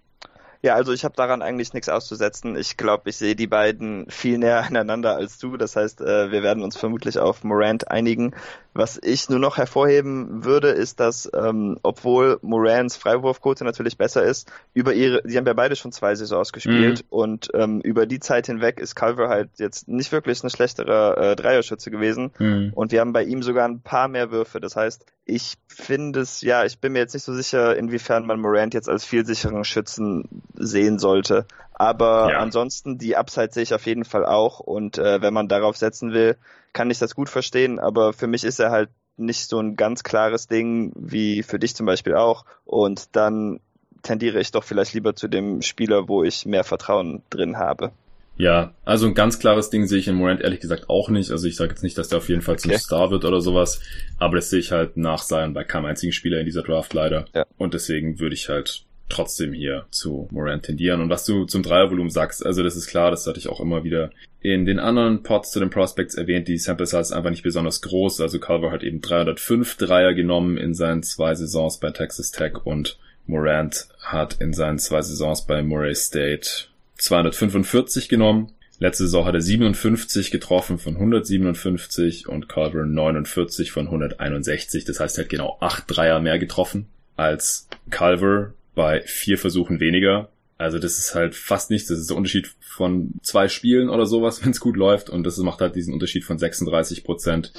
[0.64, 2.54] Ja, also ich habe daran eigentlich nichts auszusetzen.
[2.56, 5.56] Ich glaube, ich sehe die beiden viel näher aneinander als du.
[5.56, 8.32] Das heißt, äh, wir werden uns vermutlich auf Morant einigen.
[8.74, 14.50] Was ich nur noch hervorheben würde, ist, dass ähm, obwohl Morans Freiwurfquote natürlich besser ist,
[14.72, 17.08] über ihre, sie haben ja beide schon zwei Saisons gespielt mhm.
[17.10, 21.36] und ähm, über die Zeit hinweg ist Culver halt jetzt nicht wirklich ein schlechterer äh,
[21.36, 22.72] Dreierschütze gewesen mhm.
[22.74, 24.58] und wir haben bei ihm sogar ein paar mehr Würfe.
[24.58, 28.40] Das heißt, ich finde es, ja, ich bin mir jetzt nicht so sicher, inwiefern man
[28.40, 31.46] Morant jetzt als viel sicheren Schützen sehen sollte.
[31.74, 32.38] Aber ja.
[32.38, 36.12] ansonsten die Upside sehe ich auf jeden Fall auch und äh, wenn man darauf setzen
[36.12, 36.36] will,
[36.72, 40.02] kann ich das gut verstehen, aber für mich ist er halt nicht so ein ganz
[40.02, 42.44] klares Ding wie für dich zum Beispiel auch.
[42.64, 43.60] Und dann
[44.02, 47.92] tendiere ich doch vielleicht lieber zu dem Spieler, wo ich mehr Vertrauen drin habe.
[48.36, 51.30] Ja, also ein ganz klares Ding sehe ich in Morant ehrlich gesagt auch nicht.
[51.30, 52.80] Also ich sage jetzt nicht, dass der auf jeden Fall zum okay.
[52.80, 53.80] Star wird oder sowas,
[54.18, 57.26] aber das sehe ich halt nach sein bei keinem einzigen Spieler in dieser Draft leider.
[57.34, 57.44] Ja.
[57.58, 61.00] Und deswegen würde ich halt trotzdem hier zu Morant tendieren.
[61.00, 63.84] Und was du zum Dreiervolumen sagst, also das ist klar, das hatte ich auch immer
[63.84, 67.44] wieder in den anderen Pods zu den Prospects erwähnt, die Sample Size ist einfach nicht
[67.44, 68.20] besonders groß.
[68.20, 72.98] Also Culver hat eben 305 Dreier genommen in seinen zwei Saisons bei Texas Tech und
[73.26, 76.48] Morant hat in seinen zwei Saisons bei Murray State
[76.96, 78.52] 245 genommen.
[78.78, 84.84] Letzte Saison hat er 57 getroffen von 157 und Culver 49 von 161.
[84.84, 90.30] Das heißt, er hat genau acht Dreier mehr getroffen als Culver bei vier Versuchen weniger.
[90.58, 91.88] Also das ist halt fast nichts.
[91.88, 95.10] Das ist der Unterschied von zwei Spielen oder sowas, wenn es gut läuft.
[95.10, 97.52] Und das macht halt diesen Unterschied von 36 Prozent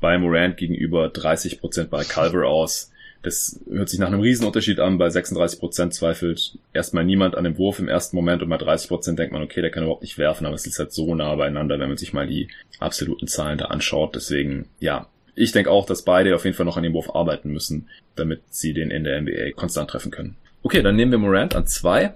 [0.00, 2.90] bei Morant gegenüber 30 Prozent bei Culver aus.
[3.22, 4.98] Das hört sich nach einem Riesenunterschied an.
[4.98, 8.88] Bei 36 Prozent zweifelt erstmal niemand an dem Wurf im ersten Moment und bei 30
[8.88, 11.34] Prozent denkt man, okay, der kann überhaupt nicht werfen, aber es ist halt so nah
[11.36, 12.48] beieinander, wenn man sich mal die
[12.80, 14.16] absoluten Zahlen da anschaut.
[14.16, 17.52] Deswegen, ja, ich denke auch, dass beide auf jeden Fall noch an dem Wurf arbeiten
[17.52, 20.36] müssen, damit sie den in der NBA konstant treffen können.
[20.64, 22.14] Okay, dann nehmen wir Morant an zwei.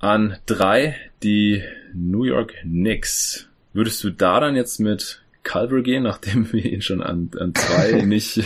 [0.00, 1.62] An drei die
[1.94, 3.48] New York Knicks.
[3.72, 8.02] Würdest du da dann jetzt mit Culver gehen, nachdem wir ihn schon an, an zwei
[8.04, 8.42] nicht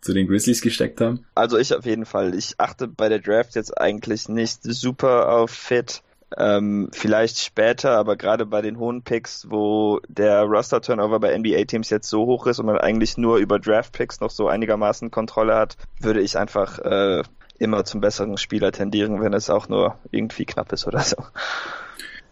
[0.00, 1.24] zu den Grizzlies gesteckt haben?
[1.34, 2.34] Also ich auf jeden Fall.
[2.34, 6.02] Ich achte bei der Draft jetzt eigentlich nicht super auf Fit.
[6.36, 12.10] Ähm, vielleicht später, aber gerade bei den hohen Picks, wo der Roster-Turnover bei NBA-Teams jetzt
[12.10, 16.20] so hoch ist und man eigentlich nur über Draft-Picks noch so einigermaßen Kontrolle hat, würde
[16.20, 17.22] ich einfach äh,
[17.58, 21.16] immer zum besseren Spieler tendieren, wenn es auch nur irgendwie knapp ist oder so.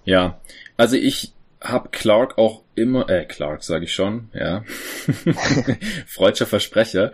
[0.04, 0.40] Ja,
[0.76, 4.64] also ich habe Clark auch immer, äh, Clark sage ich schon, ja,
[6.06, 7.12] freudscher Versprecher.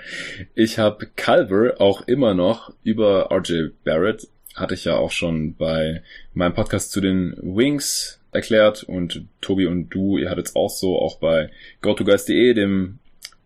[0.54, 6.02] Ich habe Culver auch immer noch über RJ Barrett, hatte ich ja auch schon bei
[6.32, 10.98] meinem Podcast zu den Wings erklärt und Tobi und du, ihr hattet es auch so,
[10.98, 11.50] auch bei
[11.82, 12.98] GoToGuys.de, dem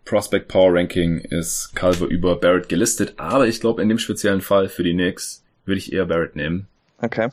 [0.04, 4.68] Prospect Power Ranking ist Calver über Barrett gelistet, aber ich glaube in dem speziellen Fall
[4.68, 6.66] für die Knicks würde ich eher Barrett nehmen.
[6.98, 7.28] Okay.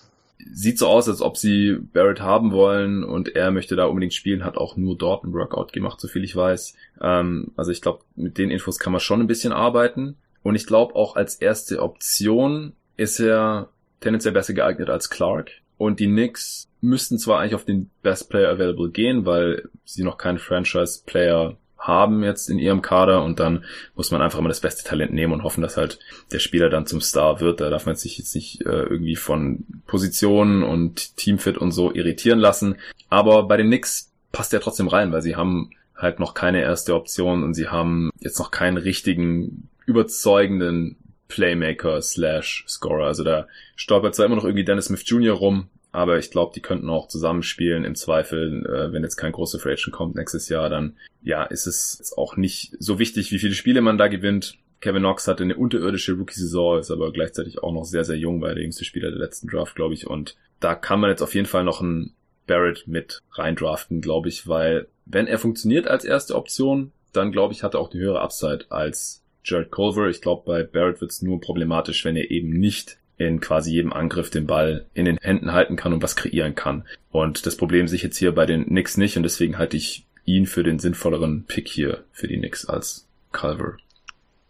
[0.51, 4.45] Sieht so aus, als ob sie Barrett haben wollen und er möchte da unbedingt spielen,
[4.45, 6.75] hat auch nur dort ein Workout gemacht, soviel ich weiß.
[7.01, 10.15] Ähm, also ich glaube, mit den Infos kann man schon ein bisschen arbeiten.
[10.41, 15.51] Und ich glaube auch als erste Option ist er tendenziell besser geeignet als Clark.
[15.77, 20.17] Und die Knicks müssten zwar eigentlich auf den Best Player Available gehen, weil sie noch
[20.17, 23.63] keinen Franchise Player haben jetzt in ihrem Kader und dann
[23.95, 25.99] muss man einfach immer das beste Talent nehmen und hoffen, dass halt
[26.31, 27.61] der Spieler dann zum Star wird.
[27.61, 32.39] Da darf man sich jetzt nicht äh, irgendwie von Positionen und Teamfit und so irritieren
[32.39, 32.75] lassen.
[33.09, 36.95] Aber bei den Knicks passt er trotzdem rein, weil sie haben halt noch keine erste
[36.95, 43.05] Option und sie haben jetzt noch keinen richtigen überzeugenden Playmaker slash Scorer.
[43.05, 45.35] Also da stolpert zwar immer noch irgendwie Dennis Smith Jr.
[45.35, 47.83] rum, aber ich glaube, die könnten auch zusammenspielen.
[47.83, 51.67] Im Zweifel, äh, wenn jetzt kein großer Free Agent kommt nächstes Jahr, dann ja, ist
[51.67, 54.55] es jetzt auch nicht so wichtig, wie viele Spiele man da gewinnt.
[54.81, 58.55] Kevin Knox hatte eine unterirdische Rookie-Saison, ist aber gleichzeitig auch noch sehr, sehr jung, weil
[58.55, 60.07] der jüngste Spieler der letzten Draft, glaube ich.
[60.07, 62.13] Und da kann man jetzt auf jeden Fall noch einen
[62.47, 67.63] Barrett mit reindraften, glaube ich, weil wenn er funktioniert als erste Option, dann glaube ich,
[67.63, 70.07] hat er auch die höhere Upside als Jared Culver.
[70.09, 73.93] Ich glaube, bei Barrett wird es nur problematisch, wenn er eben nicht in quasi jedem
[73.93, 76.85] Angriff den Ball in den Händen halten kann und was kreieren kann.
[77.11, 80.07] Und das Problem sehe ich jetzt hier bei den Knicks nicht und deswegen halte ich
[80.25, 83.77] ihn für den sinnvolleren Pick hier für die Knicks als Culver.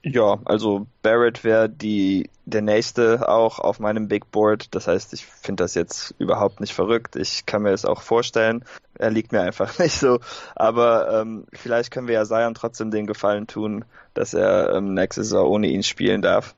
[0.03, 4.73] Ja, also Barrett wäre die der nächste auch auf meinem Big Board.
[4.75, 7.15] Das heißt, ich finde das jetzt überhaupt nicht verrückt.
[7.15, 8.63] Ich kann mir es auch vorstellen.
[8.97, 10.19] Er liegt mir einfach nicht so.
[10.55, 15.23] Aber ähm, vielleicht können wir ja Zion trotzdem den Gefallen tun, dass er ähm, nächste
[15.23, 16.55] Saison ohne ihn spielen darf.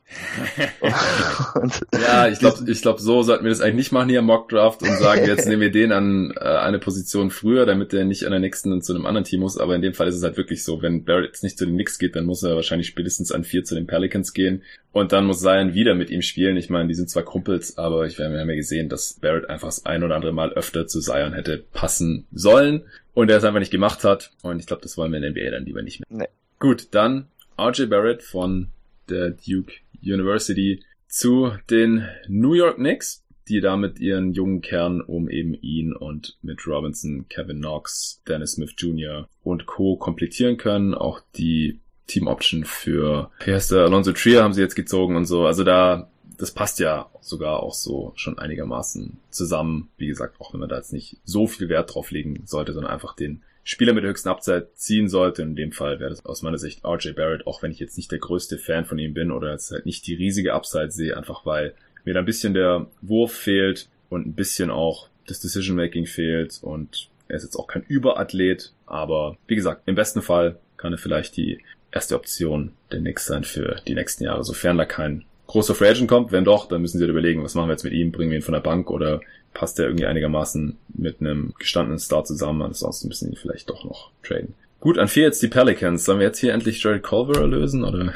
[1.55, 4.25] und ja, ich glaube, ich glaub, so sollten wir das eigentlich nicht machen hier im
[4.25, 8.05] Mock Draft und sagen, jetzt nehmen wir den an äh, eine Position früher, damit der
[8.05, 9.57] nicht an der nächsten zu einem anderen Team muss.
[9.57, 11.75] Aber in dem Fall ist es halt wirklich so, wenn Barrett jetzt nicht zu den
[11.75, 14.63] Knicks geht, dann muss er wahrscheinlich spätestens an vier zu den Pelicans gehen.
[14.91, 16.57] Und dann muss Zion wieder mit ihm spielen.
[16.57, 19.67] Ich meine, die sind zwar Kumpels, aber ich, wir haben ja gesehen, dass Barrett einfach
[19.67, 23.59] das ein oder andere Mal öfter zu Zion hätte passen sollen und er es einfach
[23.59, 24.31] nicht gemacht hat.
[24.41, 26.07] Und ich glaube, das wollen wir in der NBA dann lieber nicht mehr.
[26.09, 26.29] Nee.
[26.59, 27.27] Gut, dann
[27.59, 28.67] RJ Barrett von
[29.09, 35.29] der Duke University zu den New York Knicks, die da mit ihren jungen Kern um
[35.29, 39.27] eben ihn und mit Robinson, Kevin Knox, Dennis Smith Jr.
[39.43, 39.97] und Co.
[39.97, 40.93] komplettieren können.
[40.93, 45.25] Auch die Team Option für, wie heißt der, Alonso Trier haben sie jetzt gezogen und
[45.25, 45.45] so.
[45.45, 49.89] Also da, das passt ja sogar auch so schon einigermaßen zusammen.
[49.97, 52.91] Wie gesagt, auch wenn man da jetzt nicht so viel Wert drauf legen sollte, sondern
[52.91, 55.43] einfach den Spieler mit der höchsten Upside ziehen sollte.
[55.43, 58.11] In dem Fall wäre das aus meiner Sicht RJ Barrett, auch wenn ich jetzt nicht
[58.11, 61.45] der größte Fan von ihm bin oder jetzt halt nicht die riesige Upside sehe, einfach
[61.45, 66.07] weil mir da ein bisschen der Wurf fehlt und ein bisschen auch das Decision Making
[66.07, 70.91] fehlt und er ist jetzt auch kein Überathlet, aber wie gesagt, im besten Fall kann
[70.91, 75.25] er vielleicht die erste Option der Knicks sein für die nächsten Jahre, sofern da kein
[75.47, 76.31] großer Free Agent kommt.
[76.31, 78.11] Wenn doch, dann müssen sie halt überlegen, was machen wir jetzt mit ihm?
[78.11, 79.21] Bringen wir ihn von der Bank oder
[79.53, 82.61] passt der irgendwie einigermaßen mit einem gestandenen Star zusammen?
[82.61, 84.53] Ansonsten müssen ihn vielleicht doch noch traden.
[84.79, 86.05] Gut, an vier jetzt die Pelicans.
[86.05, 88.13] Sollen wir jetzt hier endlich Jared Culver erlösen, oder?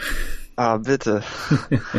[0.55, 1.21] Ah, bitte.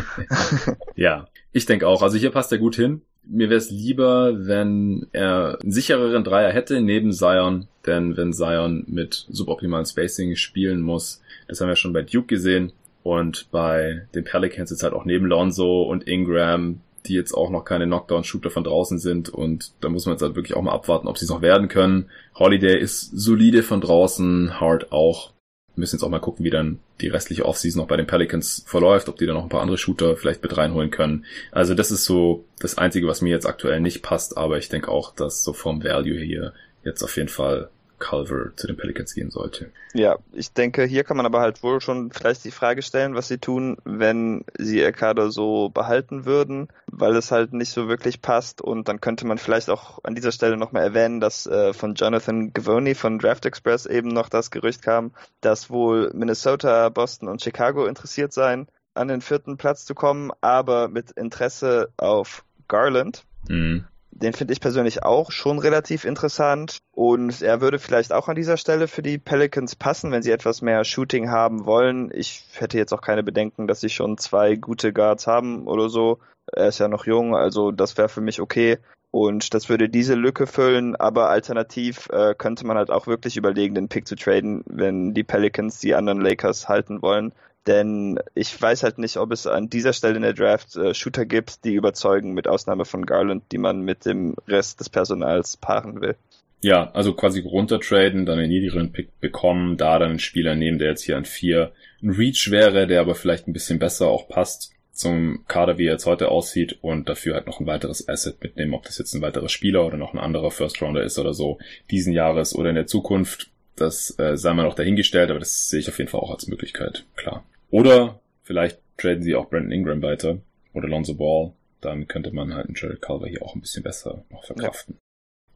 [0.96, 2.02] ja, ich denke auch.
[2.02, 3.02] Also hier passt er gut hin.
[3.28, 8.84] Mir wäre es lieber, wenn er einen sichereren Dreier hätte neben Zion, denn wenn Zion
[8.86, 14.24] mit suboptimalen Spacing spielen muss, das haben wir schon bei Duke gesehen und bei den
[14.24, 18.64] Pelicans jetzt halt auch neben Lonzo und Ingram, die jetzt auch noch keine Knockdown-Shooter von
[18.64, 21.30] draußen sind und da muss man jetzt halt wirklich auch mal abwarten, ob sie es
[21.30, 22.06] noch werden können.
[22.34, 25.32] Holiday ist solide von draußen, Hart auch.
[25.76, 29.08] Müssen jetzt auch mal gucken, wie dann die restliche Offseason noch bei den Pelicans verläuft,
[29.08, 31.26] ob die dann noch ein paar andere Shooter vielleicht mit reinholen können.
[31.52, 34.90] Also das ist so das Einzige, was mir jetzt aktuell nicht passt, aber ich denke
[34.90, 39.30] auch, dass so vom Value hier jetzt auf jeden Fall Culver zu den Pelicans gehen
[39.30, 39.70] sollte.
[39.94, 43.28] Ja, ich denke, hier kann man aber halt wohl schon vielleicht die Frage stellen, was
[43.28, 48.20] sie tun, wenn sie ihr Kader so behalten würden, weil es halt nicht so wirklich
[48.20, 51.94] passt und dann könnte man vielleicht auch an dieser Stelle nochmal erwähnen, dass äh, von
[51.94, 57.42] Jonathan Gavoni von Draft Express eben noch das Gerücht kam, dass wohl Minnesota, Boston und
[57.42, 63.24] Chicago interessiert seien, an den vierten Platz zu kommen, aber mit Interesse auf Garland.
[63.48, 63.86] Mhm.
[64.22, 68.56] Den finde ich persönlich auch schon relativ interessant und er würde vielleicht auch an dieser
[68.56, 72.10] Stelle für die Pelicans passen, wenn sie etwas mehr Shooting haben wollen.
[72.14, 76.18] Ich hätte jetzt auch keine Bedenken, dass sie schon zwei gute Guards haben oder so.
[76.50, 78.78] Er ist ja noch jung, also das wäre für mich okay.
[79.10, 83.74] Und das würde diese Lücke füllen, aber alternativ äh, könnte man halt auch wirklich überlegen,
[83.74, 87.32] den Pick zu traden, wenn die Pelicans die anderen Lakers halten wollen.
[87.66, 91.26] Denn ich weiß halt nicht, ob es an dieser Stelle in der Draft äh, Shooter
[91.26, 96.00] gibt, die überzeugen, mit Ausnahme von Garland, die man mit dem Rest des Personals paaren
[96.00, 96.14] will.
[96.62, 100.90] Ja, also quasi runtertraden, dann einen niedrigeren Pick bekommen, da dann einen Spieler nehmen, der
[100.90, 104.72] jetzt hier an vier ein Reach wäre, der aber vielleicht ein bisschen besser auch passt
[104.92, 108.72] zum Kader, wie er jetzt heute aussieht und dafür halt noch ein weiteres Asset mitnehmen,
[108.72, 111.58] ob das jetzt ein weiterer Spieler oder noch ein anderer First Rounder ist oder so,
[111.90, 113.50] diesen Jahres oder in der Zukunft.
[113.76, 116.46] Das äh, sei mal noch dahingestellt, aber das sehe ich auf jeden Fall auch als
[116.46, 117.44] Möglichkeit, klar.
[117.70, 120.38] Oder vielleicht traden sie auch Brandon Ingram weiter
[120.72, 121.52] oder Lonzo Ball.
[121.80, 124.94] Dann könnte man halt einen Jared Culver hier auch ein bisschen besser noch verkraften.
[124.94, 125.00] Ja.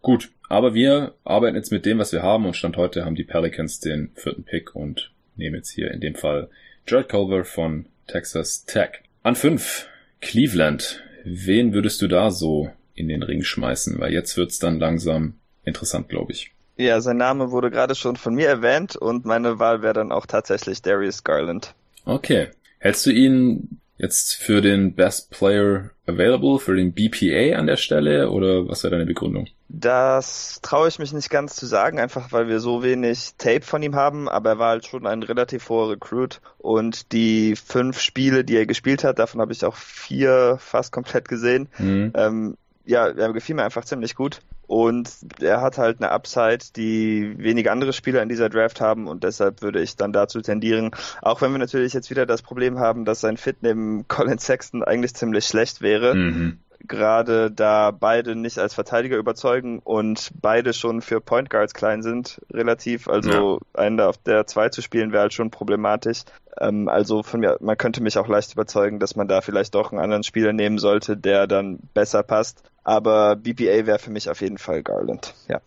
[0.03, 3.25] Gut, aber wir arbeiten jetzt mit dem, was wir haben und Stand heute haben die
[3.25, 6.49] Pelicans den vierten Pick und nehmen jetzt hier in dem Fall
[6.87, 9.03] Jared Culver von Texas Tech.
[9.23, 9.87] An fünf,
[10.21, 11.03] Cleveland.
[11.25, 14.01] Wen würdest du da so in den Ring schmeißen?
[14.01, 16.53] Weil jetzt wird's dann langsam interessant, glaube ich.
[16.77, 20.25] Ja, sein Name wurde gerade schon von mir erwähnt und meine Wahl wäre dann auch
[20.25, 21.75] tatsächlich Darius Garland.
[22.11, 22.49] Okay.
[22.79, 28.31] Hältst du ihn jetzt für den Best Player Available, für den BPA an der Stelle
[28.31, 29.47] oder was wäre deine Begründung?
[29.69, 33.83] Das traue ich mich nicht ganz zu sagen, einfach weil wir so wenig Tape von
[33.83, 38.45] ihm haben, aber er war halt schon ein relativ hoher Recruit und die fünf Spiele,
[38.45, 41.69] die er gespielt hat, davon habe ich auch vier fast komplett gesehen.
[41.79, 42.13] Mhm.
[42.17, 44.41] Ähm, ja, er gefiel mir einfach ziemlich gut.
[44.67, 49.25] Und er hat halt eine Upside, die wenige andere Spieler in dieser Draft haben und
[49.25, 53.05] deshalb würde ich dann dazu tendieren, auch wenn wir natürlich jetzt wieder das Problem haben,
[53.05, 56.15] dass sein Fit neben Colin Sexton eigentlich ziemlich schlecht wäre.
[56.15, 62.03] Mhm gerade da beide nicht als Verteidiger überzeugen und beide schon für Point Guards klein
[62.03, 63.09] sind, relativ.
[63.09, 63.81] Also ja.
[63.81, 66.23] einen da auf der 2 zu spielen wäre halt schon problematisch.
[66.59, 69.93] Ähm, also von mir, man könnte mich auch leicht überzeugen, dass man da vielleicht doch
[69.93, 72.63] einen anderen Spieler nehmen sollte, der dann besser passt.
[72.83, 75.61] Aber BPA wäre für mich auf jeden Fall Garland, ja.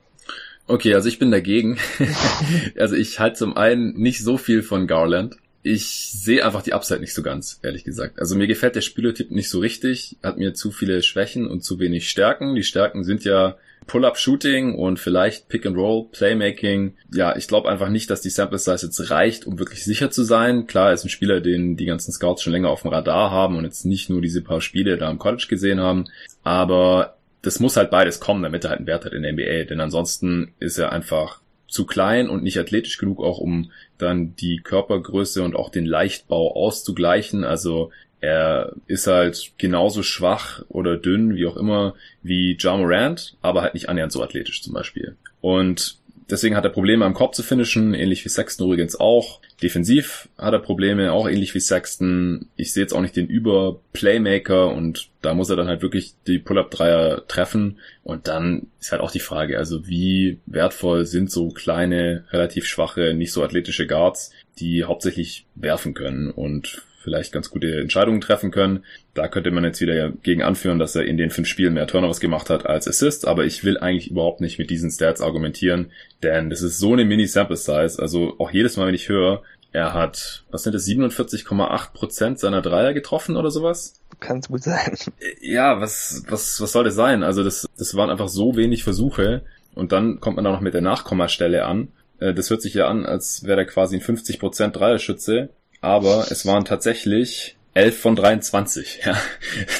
[0.65, 1.78] Okay, also ich bin dagegen.
[2.78, 6.99] also ich halte zum einen nicht so viel von Garland ich sehe einfach die Upside
[6.99, 8.19] nicht so ganz, ehrlich gesagt.
[8.19, 11.80] Also mir gefällt der Spielertyp nicht so richtig, hat mir zu viele Schwächen und zu
[11.80, 12.54] wenig Stärken.
[12.54, 13.56] Die Stärken sind ja
[13.88, 16.95] Pull-up-Shooting und vielleicht Pick-and-Roll, Playmaking.
[17.13, 20.23] Ja, ich glaube einfach nicht, dass die Sample Size jetzt reicht, um wirklich sicher zu
[20.23, 20.67] sein.
[20.67, 23.56] Klar, er ist ein Spieler, den die ganzen Scouts schon länger auf dem Radar haben
[23.56, 26.06] und jetzt nicht nur diese paar Spiele da im College gesehen haben.
[26.43, 29.65] Aber das muss halt beides kommen, damit er halt einen Wert hat in der NBA.
[29.65, 31.41] Denn ansonsten ist er einfach
[31.73, 36.55] zu klein und nicht athletisch genug auch, um dann die Körpergröße und auch den Leichtbau
[36.55, 37.43] auszugleichen.
[37.43, 43.63] Also er ist halt genauso schwach oder dünn, wie auch immer, wie Ja Morant, aber
[43.63, 45.17] halt nicht annähernd so athletisch zum Beispiel.
[45.41, 45.97] Und
[46.34, 49.39] deswegen hat er Probleme am Korb zu finishen, ähnlich wie Sexton übrigens auch.
[49.62, 52.48] Defensiv hat er Probleme, auch ähnlich wie Sexton.
[52.56, 56.39] Ich sehe jetzt auch nicht den Über-Playmaker und da muss er dann halt wirklich die
[56.39, 57.80] Pull-Up-Dreier treffen.
[58.04, 63.13] Und dann ist halt auch die Frage, also wie wertvoll sind so kleine, relativ schwache,
[63.13, 68.85] nicht so athletische Guards, die hauptsächlich werfen können und vielleicht ganz gute Entscheidungen treffen können.
[69.13, 72.19] Da könnte man jetzt wieder gegen anführen, dass er in den fünf Spielen mehr Turnovers
[72.19, 75.91] gemacht hat als Assists, aber ich will eigentlich überhaupt nicht mit diesen Stats argumentieren,
[76.23, 80.43] denn das ist so eine Mini-Sample-Size, also auch jedes Mal, wenn ich höre, er hat,
[80.51, 83.99] was sind das, 47,8% seiner Dreier getroffen oder sowas?
[84.19, 84.95] Kann es gut sein.
[85.41, 87.23] Ja, was, was, was soll das sein?
[87.23, 89.41] Also das, das waren einfach so wenig Versuche
[89.73, 91.89] und dann kommt man da noch mit der Nachkommastelle an.
[92.19, 95.49] Äh, das hört sich ja an, als wäre er quasi ein 50% Dreierschütze
[95.84, 99.02] aber es waren tatsächlich 11 von 23.
[99.06, 99.17] Ja.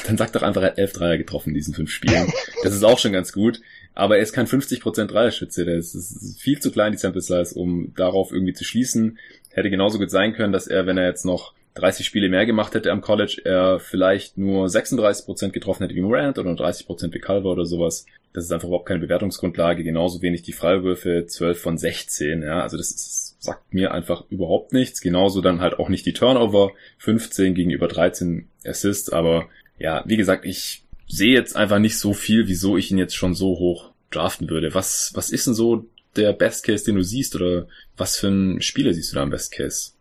[0.06, 2.30] Dann sagt doch einfach, er hat 11 Dreier getroffen in diesen fünf Spielen.
[2.62, 3.60] Das ist auch schon ganz gut.
[3.94, 5.64] Aber er ist kein 50% Dreierschütze.
[5.64, 9.18] Der ist, ist viel zu klein, die Sample Size, um darauf irgendwie zu schließen.
[9.50, 12.74] Hätte genauso gut sein können, dass er, wenn er jetzt noch 30 Spiele mehr gemacht
[12.74, 17.50] hätte am College, er vielleicht nur 36% getroffen hätte wie Morant oder 30% wie Calver
[17.50, 18.04] oder sowas.
[18.34, 19.84] Das ist einfach überhaupt keine Bewertungsgrundlage.
[19.84, 22.42] Genauso wenig die Freiwürfe, 12 von 16.
[22.42, 25.00] Ja, also das ist sagt mir einfach überhaupt nichts.
[25.00, 26.72] Genauso dann halt auch nicht die Turnover.
[26.98, 29.10] 15 gegenüber 13 Assists.
[29.10, 33.14] Aber ja, wie gesagt, ich sehe jetzt einfach nicht so viel, wieso ich ihn jetzt
[33.14, 34.74] schon so hoch draften würde.
[34.74, 37.36] Was, was ist denn so der Best Case, den du siehst?
[37.36, 39.92] Oder was für ein Spieler siehst du da am Best Case?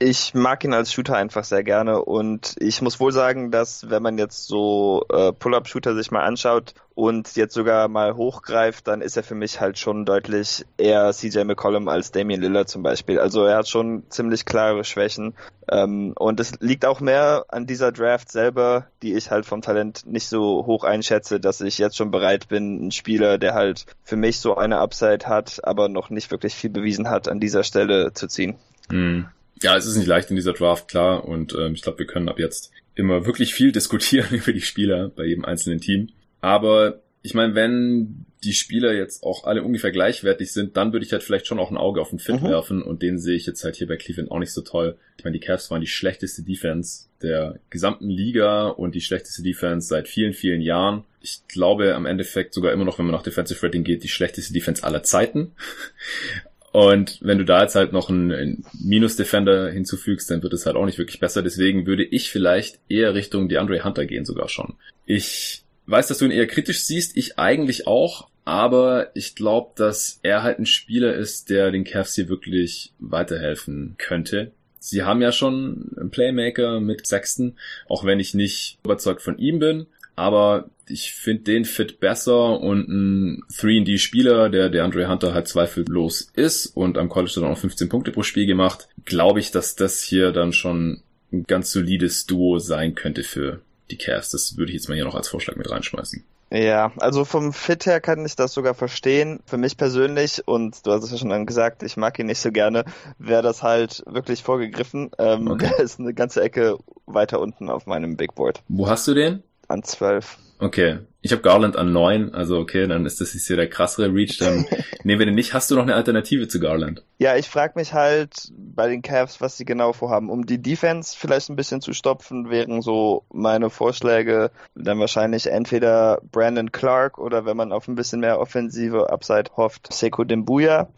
[0.00, 4.02] Ich mag ihn als Shooter einfach sehr gerne und ich muss wohl sagen, dass wenn
[4.02, 9.16] man jetzt so äh, Pull-up-Shooter sich mal anschaut und jetzt sogar mal hochgreift, dann ist
[9.16, 13.20] er für mich halt schon deutlich eher CJ McCollum als Damian Lillard zum Beispiel.
[13.20, 15.34] Also er hat schon ziemlich klare Schwächen
[15.70, 20.06] ähm, und es liegt auch mehr an dieser Draft selber, die ich halt vom Talent
[20.06, 24.16] nicht so hoch einschätze, dass ich jetzt schon bereit bin, einen Spieler, der halt für
[24.16, 28.12] mich so eine Upside hat, aber noch nicht wirklich viel bewiesen hat, an dieser Stelle
[28.12, 28.56] zu ziehen.
[28.90, 29.28] Mhm
[29.64, 31.24] ja, es ist nicht leicht in dieser Draft, klar.
[31.24, 35.08] Und ähm, ich glaube, wir können ab jetzt immer wirklich viel diskutieren über die Spieler
[35.08, 36.10] bei jedem einzelnen Team.
[36.40, 41.12] Aber ich meine, wenn die Spieler jetzt auch alle ungefähr gleichwertig sind, dann würde ich
[41.12, 42.48] halt vielleicht schon auch ein Auge auf den Fit mhm.
[42.48, 44.98] werfen und den sehe ich jetzt halt hier bei Cleveland auch nicht so toll.
[45.16, 49.88] Ich meine, die Cavs waren die schlechteste Defense der gesamten Liga und die schlechteste Defense
[49.88, 51.04] seit vielen, vielen Jahren.
[51.22, 54.52] Ich glaube am Endeffekt sogar immer noch, wenn man nach Defensive Rating geht, die schlechteste
[54.52, 55.52] Defense aller Zeiten.
[56.74, 60.86] Und wenn du da jetzt halt noch einen, Minus-Defender hinzufügst, dann wird es halt auch
[60.86, 61.40] nicht wirklich besser.
[61.40, 64.74] Deswegen würde ich vielleicht eher Richtung DeAndre Hunter gehen sogar schon.
[65.06, 70.18] Ich weiß, dass du ihn eher kritisch siehst, ich eigentlich auch, aber ich glaube, dass
[70.24, 74.50] er halt ein Spieler ist, der den Cavs hier wirklich weiterhelfen könnte.
[74.80, 77.56] Sie haben ja schon einen Playmaker mit Sexton,
[77.88, 79.86] auch wenn ich nicht überzeugt von ihm bin.
[80.16, 86.30] aber ich finde den Fit besser und ein 3D-Spieler, der der Andre Hunter halt zweifellos
[86.34, 90.00] ist und am College dann auch 15 Punkte pro Spiel gemacht, glaube ich, dass das
[90.02, 93.60] hier dann schon ein ganz solides Duo sein könnte für
[93.90, 94.30] die Cavs.
[94.30, 96.24] Das würde ich jetzt mal hier noch als Vorschlag mit reinschmeißen.
[96.50, 99.40] Ja, also vom Fit her kann ich das sogar verstehen.
[99.44, 102.38] Für mich persönlich, und du hast es ja schon dann gesagt, ich mag ihn nicht
[102.38, 102.84] so gerne,
[103.18, 105.10] wäre das halt wirklich vorgegriffen.
[105.18, 105.70] Ähm, okay.
[105.78, 108.62] Der ist eine ganze Ecke weiter unten auf meinem Big Board.
[108.68, 109.42] Wo hast du den?
[109.68, 110.38] An zwölf.
[110.58, 110.98] Okay.
[111.20, 114.36] Ich habe Garland an neun, also okay, dann ist das hier der krassere Reach.
[114.38, 114.66] Dann
[115.04, 115.54] nehmen wir den nicht.
[115.54, 117.02] Hast du noch eine Alternative zu Garland?
[117.18, 120.30] Ja, ich frage mich halt bei den Cavs, was sie genau vorhaben.
[120.30, 126.20] Um die Defense vielleicht ein bisschen zu stopfen, wären so meine Vorschläge dann wahrscheinlich entweder
[126.30, 130.88] Brandon Clark oder wenn man auf ein bisschen mehr offensive Upside hofft, Seko Dembuya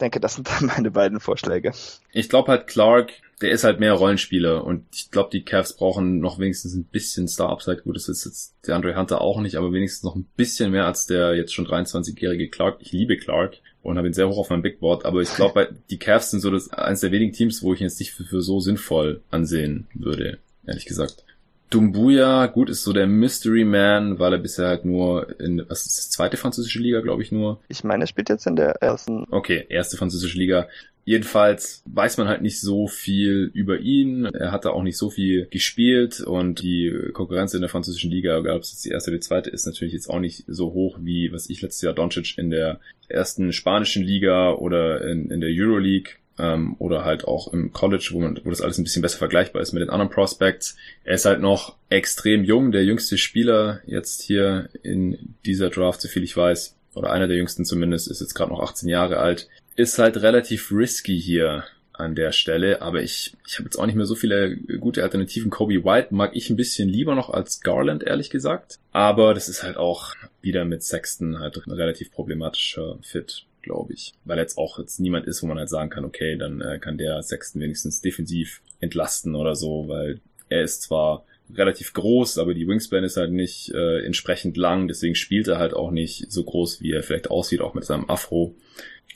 [0.00, 1.72] denke, das sind dann meine beiden Vorschläge.
[2.12, 6.20] Ich glaube halt Clark, der ist halt mehr Rollenspieler und ich glaube, die Cavs brauchen
[6.20, 7.82] noch wenigstens ein bisschen Star-Upside.
[7.82, 10.86] Gut, das ist jetzt der Andre Hunter auch nicht, aber wenigstens noch ein bisschen mehr
[10.86, 12.78] als der jetzt schon 23-jährige Clark.
[12.80, 15.74] Ich liebe Clark und habe ihn sehr hoch auf meinem Big Board, aber ich glaube,
[15.90, 18.24] die Cavs sind so das eines der wenigen Teams, wo ich ihn jetzt nicht für,
[18.24, 21.24] für so sinnvoll ansehen würde, ehrlich gesagt.
[21.70, 25.98] Dumbuya, gut, ist so der Mystery Man, weil er bisher halt nur in, was ist
[25.98, 27.60] das, zweite französische Liga, glaube ich nur.
[27.68, 29.24] Ich meine, er spielt jetzt in der ersten.
[29.30, 30.68] Okay, erste französische Liga.
[31.04, 34.26] Jedenfalls weiß man halt nicht so viel über ihn.
[34.26, 38.38] Er hat da auch nicht so viel gespielt und die Konkurrenz in der französischen Liga,
[38.38, 40.72] egal ob es jetzt die erste oder die zweite ist, natürlich jetzt auch nicht so
[40.72, 45.40] hoch wie was ich letztes Jahr Doncic in der ersten spanischen Liga oder in, in
[45.40, 49.02] der Euroleague ähm, oder halt auch im College, wo, man, wo das alles ein bisschen
[49.02, 50.76] besser vergleichbar ist mit den anderen Prospects.
[51.04, 56.24] Er ist halt noch extrem jung, der jüngste Spieler jetzt hier in dieser Draft, soviel
[56.24, 59.48] ich weiß, oder einer der jüngsten zumindest, ist jetzt gerade noch 18 Jahre alt.
[59.76, 63.94] Ist halt relativ risky hier an der Stelle, aber ich, ich habe jetzt auch nicht
[63.94, 65.50] mehr so viele gute Alternativen.
[65.50, 68.78] Kobe White mag ich ein bisschen lieber noch als Garland, ehrlich gesagt.
[68.92, 74.12] Aber das ist halt auch wieder mit Sexton halt ein relativ problematischer Fit glaube ich.
[74.24, 76.98] Weil jetzt auch jetzt niemand ist, wo man halt sagen kann, okay, dann äh, kann
[76.98, 82.66] der Sexton wenigstens defensiv entlasten oder so, weil er ist zwar relativ groß, aber die
[82.66, 86.80] Wingspan ist halt nicht äh, entsprechend lang, deswegen spielt er halt auch nicht so groß,
[86.80, 88.54] wie er vielleicht aussieht, auch mit seinem Afro.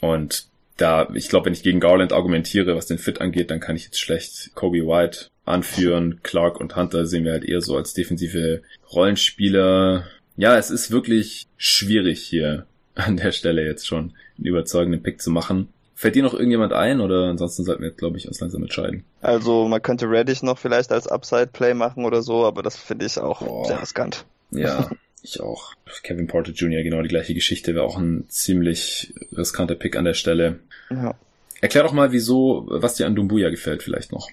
[0.01, 3.77] Und da, ich glaube, wenn ich gegen Garland argumentiere, was den Fit angeht, dann kann
[3.77, 6.21] ich jetzt schlecht Kobe White anführen.
[6.23, 10.07] Clark und Hunter sehen wir halt eher so als defensive Rollenspieler.
[10.37, 15.31] Ja, es ist wirklich schwierig hier an der Stelle jetzt schon einen überzeugenden Pick zu
[15.31, 15.69] machen.
[15.97, 19.05] Fällt dir noch irgendjemand ein oder ansonsten sollten wir, glaube ich, uns langsam entscheiden?
[19.23, 23.19] Also man könnte Reddish noch vielleicht als Upside-Play machen oder so, aber das finde ich
[23.19, 23.67] auch Boah.
[23.67, 24.25] sehr riskant.
[24.51, 24.91] Ja,
[25.23, 25.73] ich auch.
[26.03, 26.83] Kevin Porter Jr.
[26.83, 30.59] genau die gleiche Geschichte, wäre auch ein ziemlich riskanter Pick an der Stelle.
[30.91, 31.15] Ja.
[31.61, 34.29] Erklär doch mal, wieso, was dir an Dumbuya gefällt vielleicht noch.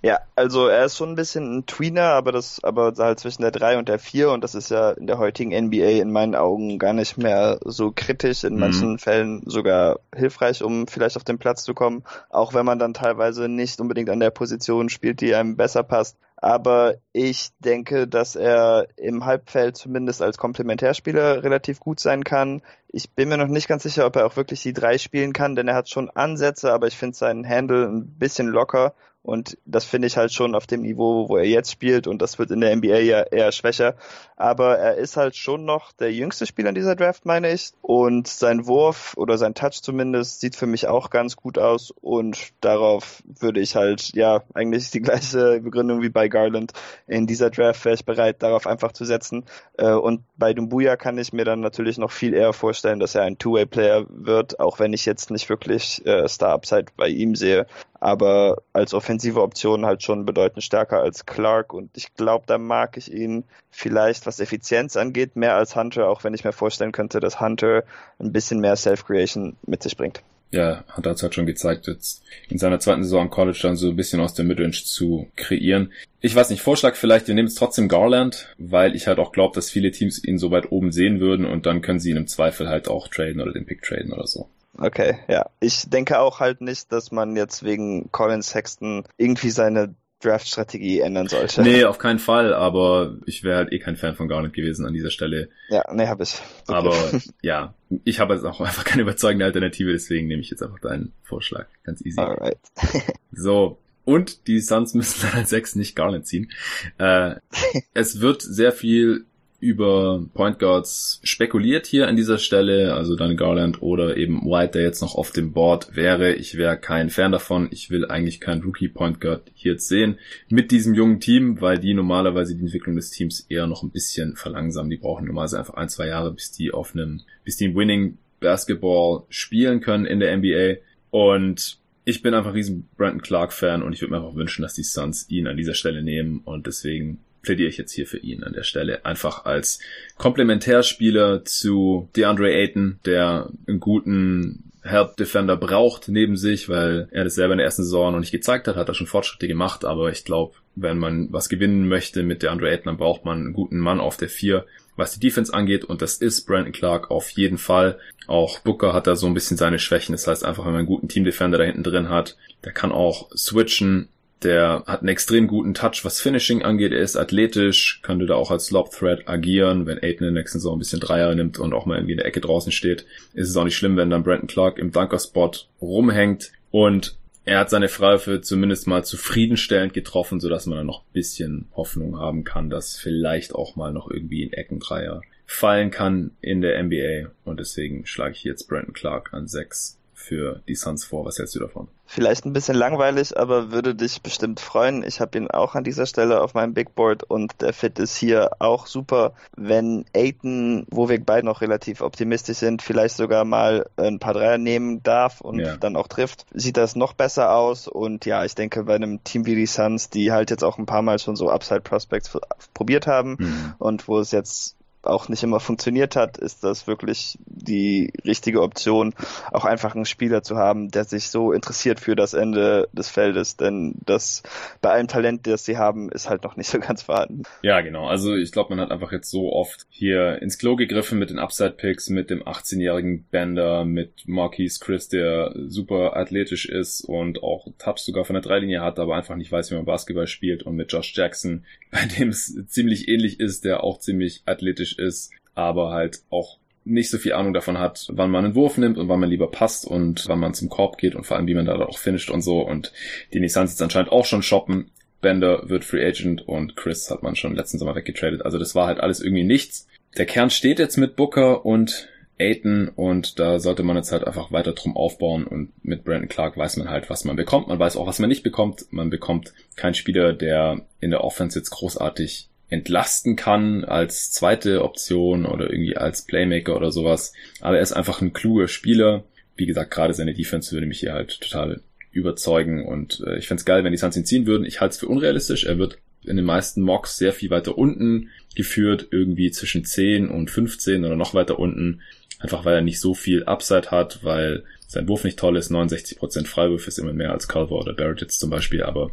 [0.00, 3.50] Ja, also er ist schon ein bisschen ein Tweener, aber das, aber halt zwischen der
[3.50, 6.78] 3 und der 4 und das ist ja in der heutigen NBA in meinen Augen
[6.78, 8.60] gar nicht mehr so kritisch, in mhm.
[8.60, 12.94] manchen Fällen sogar hilfreich, um vielleicht auf den Platz zu kommen, auch wenn man dann
[12.94, 16.16] teilweise nicht unbedingt an der Position spielt, die einem besser passt.
[16.36, 22.62] Aber ich denke, dass er im Halbfeld zumindest als Komplementärspieler relativ gut sein kann.
[22.86, 25.56] Ich bin mir noch nicht ganz sicher, ob er auch wirklich die drei spielen kann,
[25.56, 28.94] denn er hat schon Ansätze, aber ich finde seinen Handle ein bisschen locker
[29.28, 32.06] und das finde ich halt schon auf dem Niveau, wo er jetzt spielt.
[32.06, 33.94] Und das wird in der NBA ja eher schwächer.
[34.36, 37.72] Aber er ist halt schon noch der jüngste Spieler in dieser Draft, meine ich.
[37.82, 41.90] Und sein Wurf oder sein Touch zumindest sieht für mich auch ganz gut aus.
[41.90, 46.72] Und darauf würde ich halt, ja, eigentlich die gleiche Begründung wie bei Garland.
[47.06, 49.44] In dieser Draft wäre ich bereit, darauf einfach zu setzen.
[49.76, 53.24] Äh, und bei Dumbuya kann ich mir dann natürlich noch viel eher vorstellen, dass er
[53.24, 57.66] ein Two-Way-Player wird, auch wenn ich jetzt nicht wirklich äh, Star-Upside bei ihm sehe
[58.00, 62.96] aber als offensive Option halt schon bedeutend stärker als Clark und ich glaube, da mag
[62.96, 67.20] ich ihn vielleicht, was Effizienz angeht, mehr als Hunter, auch wenn ich mir vorstellen könnte,
[67.20, 67.84] dass Hunter
[68.18, 70.22] ein bisschen mehr Self-Creation mit sich bringt.
[70.50, 73.76] Ja, Hunter hat es halt schon gezeigt, jetzt in seiner zweiten Saison am College dann
[73.76, 75.92] so ein bisschen aus der Midrange zu kreieren.
[76.20, 79.68] Ich weiß nicht, Vorschlag vielleicht, ihr nehmt trotzdem Garland, weil ich halt auch glaube, dass
[79.68, 82.68] viele Teams ihn so weit oben sehen würden und dann können sie ihn im Zweifel
[82.68, 84.48] halt auch traden oder den Pick traden oder so.
[84.76, 85.50] Okay, ja.
[85.60, 91.28] Ich denke auch halt nicht, dass man jetzt wegen Colin Sexton irgendwie seine Draft-Strategie ändern
[91.28, 91.62] sollte.
[91.62, 94.92] Nee, auf keinen Fall, aber ich wäre halt eh kein Fan von Garnet gewesen an
[94.92, 95.48] dieser Stelle.
[95.68, 96.34] Ja, nee, hab ich.
[96.66, 96.74] Okay.
[96.76, 96.96] Aber
[97.40, 101.12] ja, ich habe jetzt auch einfach keine überzeugende Alternative, deswegen nehme ich jetzt einfach deinen
[101.22, 101.66] Vorschlag.
[101.84, 102.20] Ganz easy.
[102.20, 102.58] Alright.
[103.32, 106.50] so, und die Suns müssen dann als sechs nicht Garland ziehen.
[106.98, 107.36] Äh,
[107.94, 109.26] es wird sehr viel
[109.60, 114.82] über Point Guards spekuliert hier an dieser Stelle, also dann Garland oder eben White, der
[114.82, 116.34] jetzt noch auf dem Board wäre.
[116.34, 117.68] Ich wäre kein Fan davon.
[117.72, 121.78] Ich will eigentlich keinen Rookie Point Guard hier jetzt sehen mit diesem jungen Team, weil
[121.78, 124.90] die normalerweise die Entwicklung des Teams eher noch ein bisschen verlangsamen.
[124.90, 128.18] Die brauchen normalerweise einfach ein, zwei Jahre, bis die auf einem, bis die im Winning
[128.38, 130.80] Basketball spielen können in der NBA.
[131.10, 134.74] Und ich bin einfach riesen Brandon Clark Fan und ich würde mir einfach wünschen, dass
[134.74, 137.18] die Suns ihn an dieser Stelle nehmen und deswegen
[137.48, 139.06] plädiere ich jetzt hier für ihn an der Stelle.
[139.06, 139.80] Einfach als
[140.18, 147.36] Komplementärspieler zu DeAndre Ayton, der einen guten Help Defender braucht neben sich, weil er das
[147.36, 150.10] selber in der ersten Saison noch nicht gezeigt hat, hat er schon Fortschritte gemacht, aber
[150.10, 153.78] ich glaube, wenn man was gewinnen möchte mit DeAndre Ayton, dann braucht man einen guten
[153.78, 157.56] Mann auf der vier, was die Defense angeht und das ist Brandon Clark auf jeden
[157.56, 157.98] Fall.
[158.26, 160.86] Auch Booker hat da so ein bisschen seine Schwächen, das heißt einfach, wenn man einen
[160.86, 164.10] guten Team Defender da hinten drin hat, der kann auch switchen,
[164.42, 166.92] der hat einen extrem guten Touch, was Finishing angeht.
[166.92, 169.86] Er ist athletisch, könnte da auch als Lob Threat agieren.
[169.86, 172.18] Wenn Aiden in der nächsten Saison ein bisschen Dreier nimmt und auch mal irgendwie in
[172.18, 175.52] der Ecke draußen steht, ist es auch nicht schlimm, wenn dann Brandon Clark im Dunker-Spot
[175.80, 176.52] rumhängt.
[176.70, 181.68] Und er hat seine Freiwürfe zumindest mal zufriedenstellend getroffen, sodass man dann noch ein bisschen
[181.74, 186.80] Hoffnung haben kann, dass vielleicht auch mal noch irgendwie ein Eckendreier fallen kann in der
[186.82, 187.30] NBA.
[187.44, 189.97] Und deswegen schlage ich jetzt Brandon Clark an 6
[190.28, 191.24] für die Suns vor.
[191.24, 191.88] Was hältst du davon?
[192.04, 195.02] Vielleicht ein bisschen langweilig, aber würde dich bestimmt freuen.
[195.02, 198.16] Ich habe ihn auch an dieser Stelle auf meinem Big Board und der Fit ist
[198.16, 199.32] hier auch super.
[199.56, 204.58] Wenn Aiton, wo wir beide noch relativ optimistisch sind, vielleicht sogar mal ein paar Dreier
[204.58, 205.76] nehmen darf und ja.
[205.76, 207.88] dann auch trifft, sieht das noch besser aus.
[207.88, 210.86] Und ja, ich denke, bei einem Team wie die Suns, die halt jetzt auch ein
[210.86, 212.38] paar Mal schon so Upside Prospects
[212.74, 213.74] probiert haben mhm.
[213.78, 214.77] und wo es jetzt
[215.08, 219.14] auch nicht immer funktioniert hat, ist das wirklich die richtige Option,
[219.52, 223.56] auch einfach einen Spieler zu haben, der sich so interessiert für das Ende des Feldes,
[223.56, 224.42] denn das
[224.80, 227.42] bei allem Talent, das sie haben, ist halt noch nicht so ganz vorhanden.
[227.62, 228.06] Ja, genau.
[228.06, 231.38] Also ich glaube, man hat einfach jetzt so oft hier ins Klo gegriffen mit den
[231.38, 237.98] Upside-Picks, mit dem 18-jährigen Bender, mit Marquise Chris, der super athletisch ist und auch Touch
[237.98, 240.92] sogar von der Dreilinie hat, aber einfach nicht weiß, wie man Basketball spielt und mit
[240.92, 246.20] Josh Jackson, bei dem es ziemlich ähnlich ist, der auch ziemlich athletisch ist, aber halt
[246.30, 249.28] auch nicht so viel Ahnung davon hat, wann man einen Wurf nimmt und wann man
[249.28, 251.98] lieber passt und wann man zum Korb geht und vor allem, wie man da auch
[251.98, 252.60] finisht und so.
[252.60, 252.92] Und
[253.32, 254.90] die Nissan jetzt anscheinend auch schon shoppen.
[255.20, 258.44] Bender wird Free Agent und Chris hat man schon letzten Sommer weggetradet.
[258.44, 259.86] Also das war halt alles irgendwie nichts.
[260.16, 264.52] Der Kern steht jetzt mit Booker und Aiton und da sollte man jetzt halt einfach
[264.52, 267.68] weiter drum aufbauen und mit Brandon Clark weiß man halt, was man bekommt.
[267.68, 268.86] Man weiß auch, was man nicht bekommt.
[268.90, 275.46] Man bekommt keinen Spieler, der in der Offense jetzt großartig entlasten kann als zweite Option
[275.46, 277.32] oder irgendwie als Playmaker oder sowas.
[277.60, 279.24] Aber er ist einfach ein kluger Spieler.
[279.56, 283.64] Wie gesagt, gerade seine Defense würde mich hier halt total überzeugen und äh, ich fände
[283.64, 284.66] geil, wenn die Suns ihn ziehen würden.
[284.66, 285.64] Ich halte es für unrealistisch.
[285.64, 290.50] Er wird in den meisten Mocks sehr viel weiter unten geführt, irgendwie zwischen 10 und
[290.50, 292.02] 15 oder noch weiter unten.
[292.40, 295.70] Einfach weil er nicht so viel Upside hat, weil sein Wurf nicht toll ist.
[295.70, 299.10] 69% Freiwurf ist immer mehr als Culver oder Barrett jetzt zum Beispiel, aber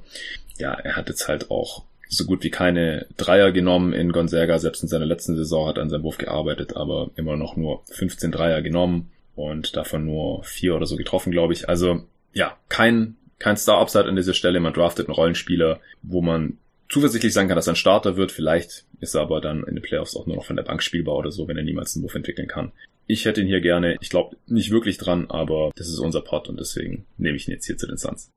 [0.58, 4.60] ja, er hat jetzt halt auch so gut wie keine Dreier genommen in Gonzaga.
[4.60, 7.84] Selbst in seiner letzten Saison hat er an seinem Wurf gearbeitet, aber immer noch nur
[7.92, 11.68] 15 Dreier genommen und davon nur vier oder so getroffen, glaube ich.
[11.68, 12.04] Also
[12.34, 14.60] ja, kein, kein Star-Upside an dieser Stelle.
[14.60, 16.58] Man draftet einen Rollenspieler, wo man
[16.90, 18.32] zuversichtlich sein kann, dass er ein Starter wird.
[18.32, 21.16] Vielleicht ist er aber dann in den Playoffs auch nur noch von der Bank spielbar
[21.16, 22.72] oder so, wenn er niemals einen Wurf entwickeln kann.
[23.08, 23.98] Ich hätte ihn hier gerne.
[24.02, 27.54] Ich glaube nicht wirklich dran, aber das ist unser Pot und deswegen nehme ich ihn
[27.54, 28.32] jetzt hier zu den Suns.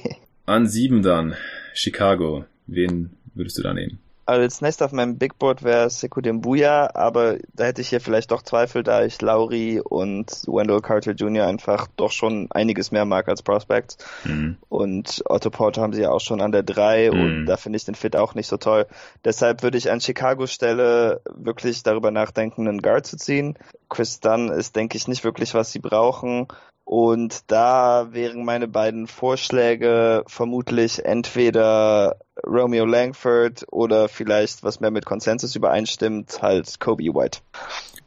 [0.46, 1.36] An sieben dann
[1.74, 2.44] Chicago.
[2.66, 3.98] Wen würdest du da nehmen?
[4.26, 8.30] Als nächstes auf meinem Big Board wäre Sekou Dembuya, aber da hätte ich hier vielleicht
[8.30, 11.46] doch Zweifel, da ich Lauri und Wendell Carter Jr.
[11.46, 13.98] einfach doch schon einiges mehr mag als Prospects.
[14.24, 14.56] Mhm.
[14.70, 17.20] Und Otto Porter haben sie ja auch schon an der 3 mhm.
[17.20, 18.86] und da finde ich den Fit auch nicht so toll.
[19.26, 23.58] Deshalb würde ich an Chicago Stelle wirklich darüber nachdenken, einen Guard zu ziehen.
[23.90, 26.48] Chris Dunn ist, denke ich, nicht wirklich, was sie brauchen.
[26.84, 35.06] Und da wären meine beiden Vorschläge vermutlich entweder Romeo Langford oder vielleicht, was mehr mit
[35.06, 37.40] Konsensus übereinstimmt, halt Kobe White.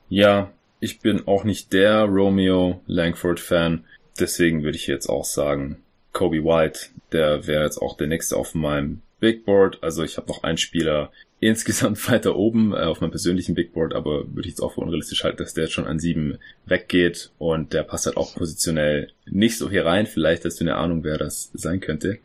[0.10, 3.84] Ja, ich bin auch nicht der Romeo Langford Fan.
[4.20, 8.54] Deswegen würde ich jetzt auch sagen, Kobe White, der wäre jetzt auch der nächste auf
[8.54, 9.80] meinem Big Board.
[9.82, 13.94] Also ich habe noch einen Spieler, insgesamt weiter oben äh, auf meinem persönlichen Big Board,
[13.94, 17.32] aber würde ich jetzt auch für unrealistisch halten, dass der jetzt schon an sieben weggeht
[17.38, 20.08] und der passt halt auch positionell nicht so hier rein.
[20.08, 22.20] Vielleicht hast du eine Ahnung, wer das sein könnte.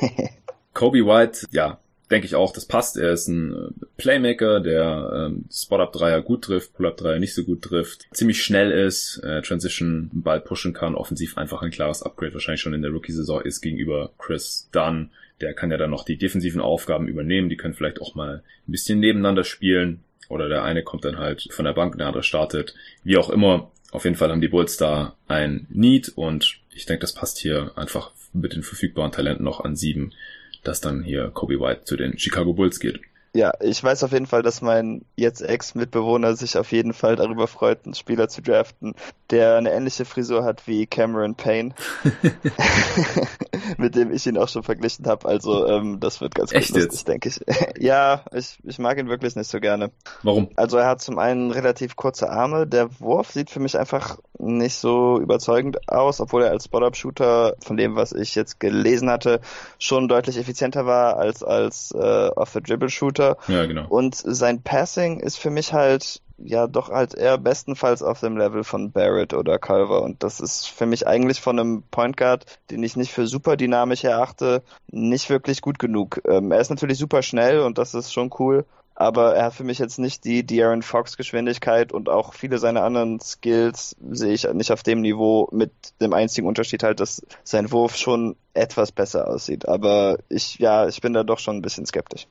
[0.74, 1.80] Kobe White, ja,
[2.10, 2.96] denke ich auch, das passt.
[2.96, 8.06] Er ist ein äh, Playmaker, der ähm, Spot-Up-Dreier gut trifft, Pull-Up-Dreier nicht so gut trifft,
[8.12, 12.74] ziemlich schnell ist, äh, Transition Ball pushen kann, offensiv einfach ein klares Upgrade wahrscheinlich schon
[12.74, 15.10] in der Rookie-Saison ist gegenüber Chris Dunn,
[15.40, 17.48] der kann ja dann noch die defensiven Aufgaben übernehmen.
[17.48, 20.04] Die können vielleicht auch mal ein bisschen nebeneinander spielen.
[20.28, 22.74] oder der eine kommt dann halt von der Bank, der andere startet.
[23.02, 27.00] Wie auch immer, auf jeden Fall haben die Bulls da ein Need und ich denke,
[27.00, 30.12] das passt hier einfach mit den verfügbaren Talenten noch an sieben,
[30.64, 33.00] dass dann hier Kobe White zu den Chicago Bulls geht.
[33.38, 37.46] Ja, ich weiß auf jeden Fall, dass mein jetzt Ex-Mitbewohner sich auf jeden Fall darüber
[37.46, 38.96] freut, einen Spieler zu draften,
[39.30, 41.72] der eine ähnliche Frisur hat wie Cameron Payne,
[43.78, 45.28] mit dem ich ihn auch schon verglichen habe.
[45.28, 47.40] Also ähm, das wird ganz Echt lustig, denke ich.
[47.78, 49.92] ja, ich, ich mag ihn wirklich nicht so gerne.
[50.24, 50.48] Warum?
[50.56, 52.66] Also er hat zum einen relativ kurze Arme.
[52.66, 57.76] Der Wurf sieht für mich einfach nicht so überzeugend aus, obwohl er als Spot-Up-Shooter von
[57.76, 59.40] dem, was ich jetzt gelesen hatte,
[59.78, 63.27] schon deutlich effizienter war als als äh, Off-the-Dribble-Shooter.
[63.48, 63.86] Ja, genau.
[63.88, 68.64] Und sein Passing ist für mich halt ja doch halt eher bestenfalls auf dem Level
[68.64, 72.82] von Barrett oder Culver und das ist für mich eigentlich von einem Point Guard, den
[72.82, 76.20] ich nicht für super dynamisch erachte, nicht wirklich gut genug.
[76.26, 78.64] Ähm, er ist natürlich super schnell und das ist schon cool,
[78.94, 82.84] aber er hat für mich jetzt nicht die De'Aaron Fox Geschwindigkeit und auch viele seiner
[82.84, 87.70] anderen Skills sehe ich nicht auf dem Niveau mit dem einzigen Unterschied halt, dass sein
[87.72, 91.86] Wurf schon etwas besser aussieht, aber ich ja, ich bin da doch schon ein bisschen
[91.86, 92.26] skeptisch.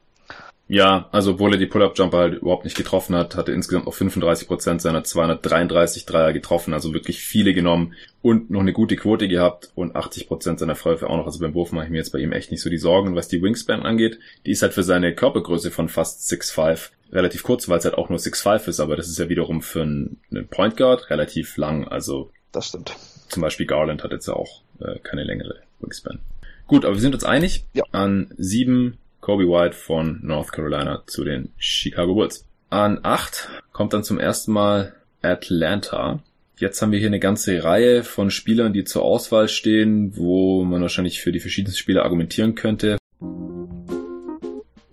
[0.70, 4.00] Ja, also obwohl er die Pull-Up-Jumper halt überhaupt nicht getroffen hat, hat er insgesamt auf
[4.00, 9.72] 35% seiner 233 Dreier getroffen, also wirklich viele genommen und noch eine gute Quote gehabt
[9.76, 11.26] und 80% seiner Freiwürfe auch noch.
[11.26, 13.10] Also beim Wurf mache ich mir jetzt bei ihm echt nicht so die Sorgen.
[13.10, 17.44] Und was die Wingspan angeht, die ist halt für seine Körpergröße von fast 6'5 relativ
[17.44, 20.20] kurz, weil es halt auch nur 6'5 ist, aber das ist ja wiederum für einen
[20.50, 22.94] Point Guard relativ lang, also das stimmt.
[23.30, 26.20] Zum Beispiel Garland hat jetzt ja auch äh, keine längere Wingspan.
[26.66, 27.66] Gut, aber wir sind uns einig.
[27.74, 27.84] Ja.
[27.92, 28.98] An sieben
[29.28, 32.48] Kobe White von North Carolina zu den Chicago Bulls.
[32.70, 36.24] An 8 kommt dann zum ersten Mal Atlanta.
[36.56, 40.82] Jetzt haben wir hier eine ganze Reihe von Spielern, die zur Auswahl stehen, wo man
[40.82, 42.98] wahrscheinlich für die verschiedensten Spieler argumentieren könnte.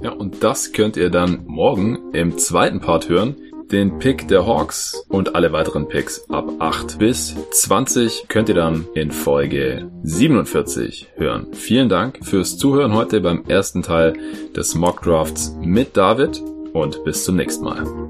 [0.02, 3.36] Ja, und das könnt ihr dann morgen im zweiten Part hören
[3.70, 8.86] den Pick der Hawks und alle weiteren Picks ab 8 bis 20 könnt ihr dann
[8.94, 11.48] in Folge 47 hören.
[11.52, 14.14] Vielen Dank fürs Zuhören heute beim ersten Teil
[14.54, 16.42] des Mock Drafts mit David
[16.72, 18.03] und bis zum nächsten Mal.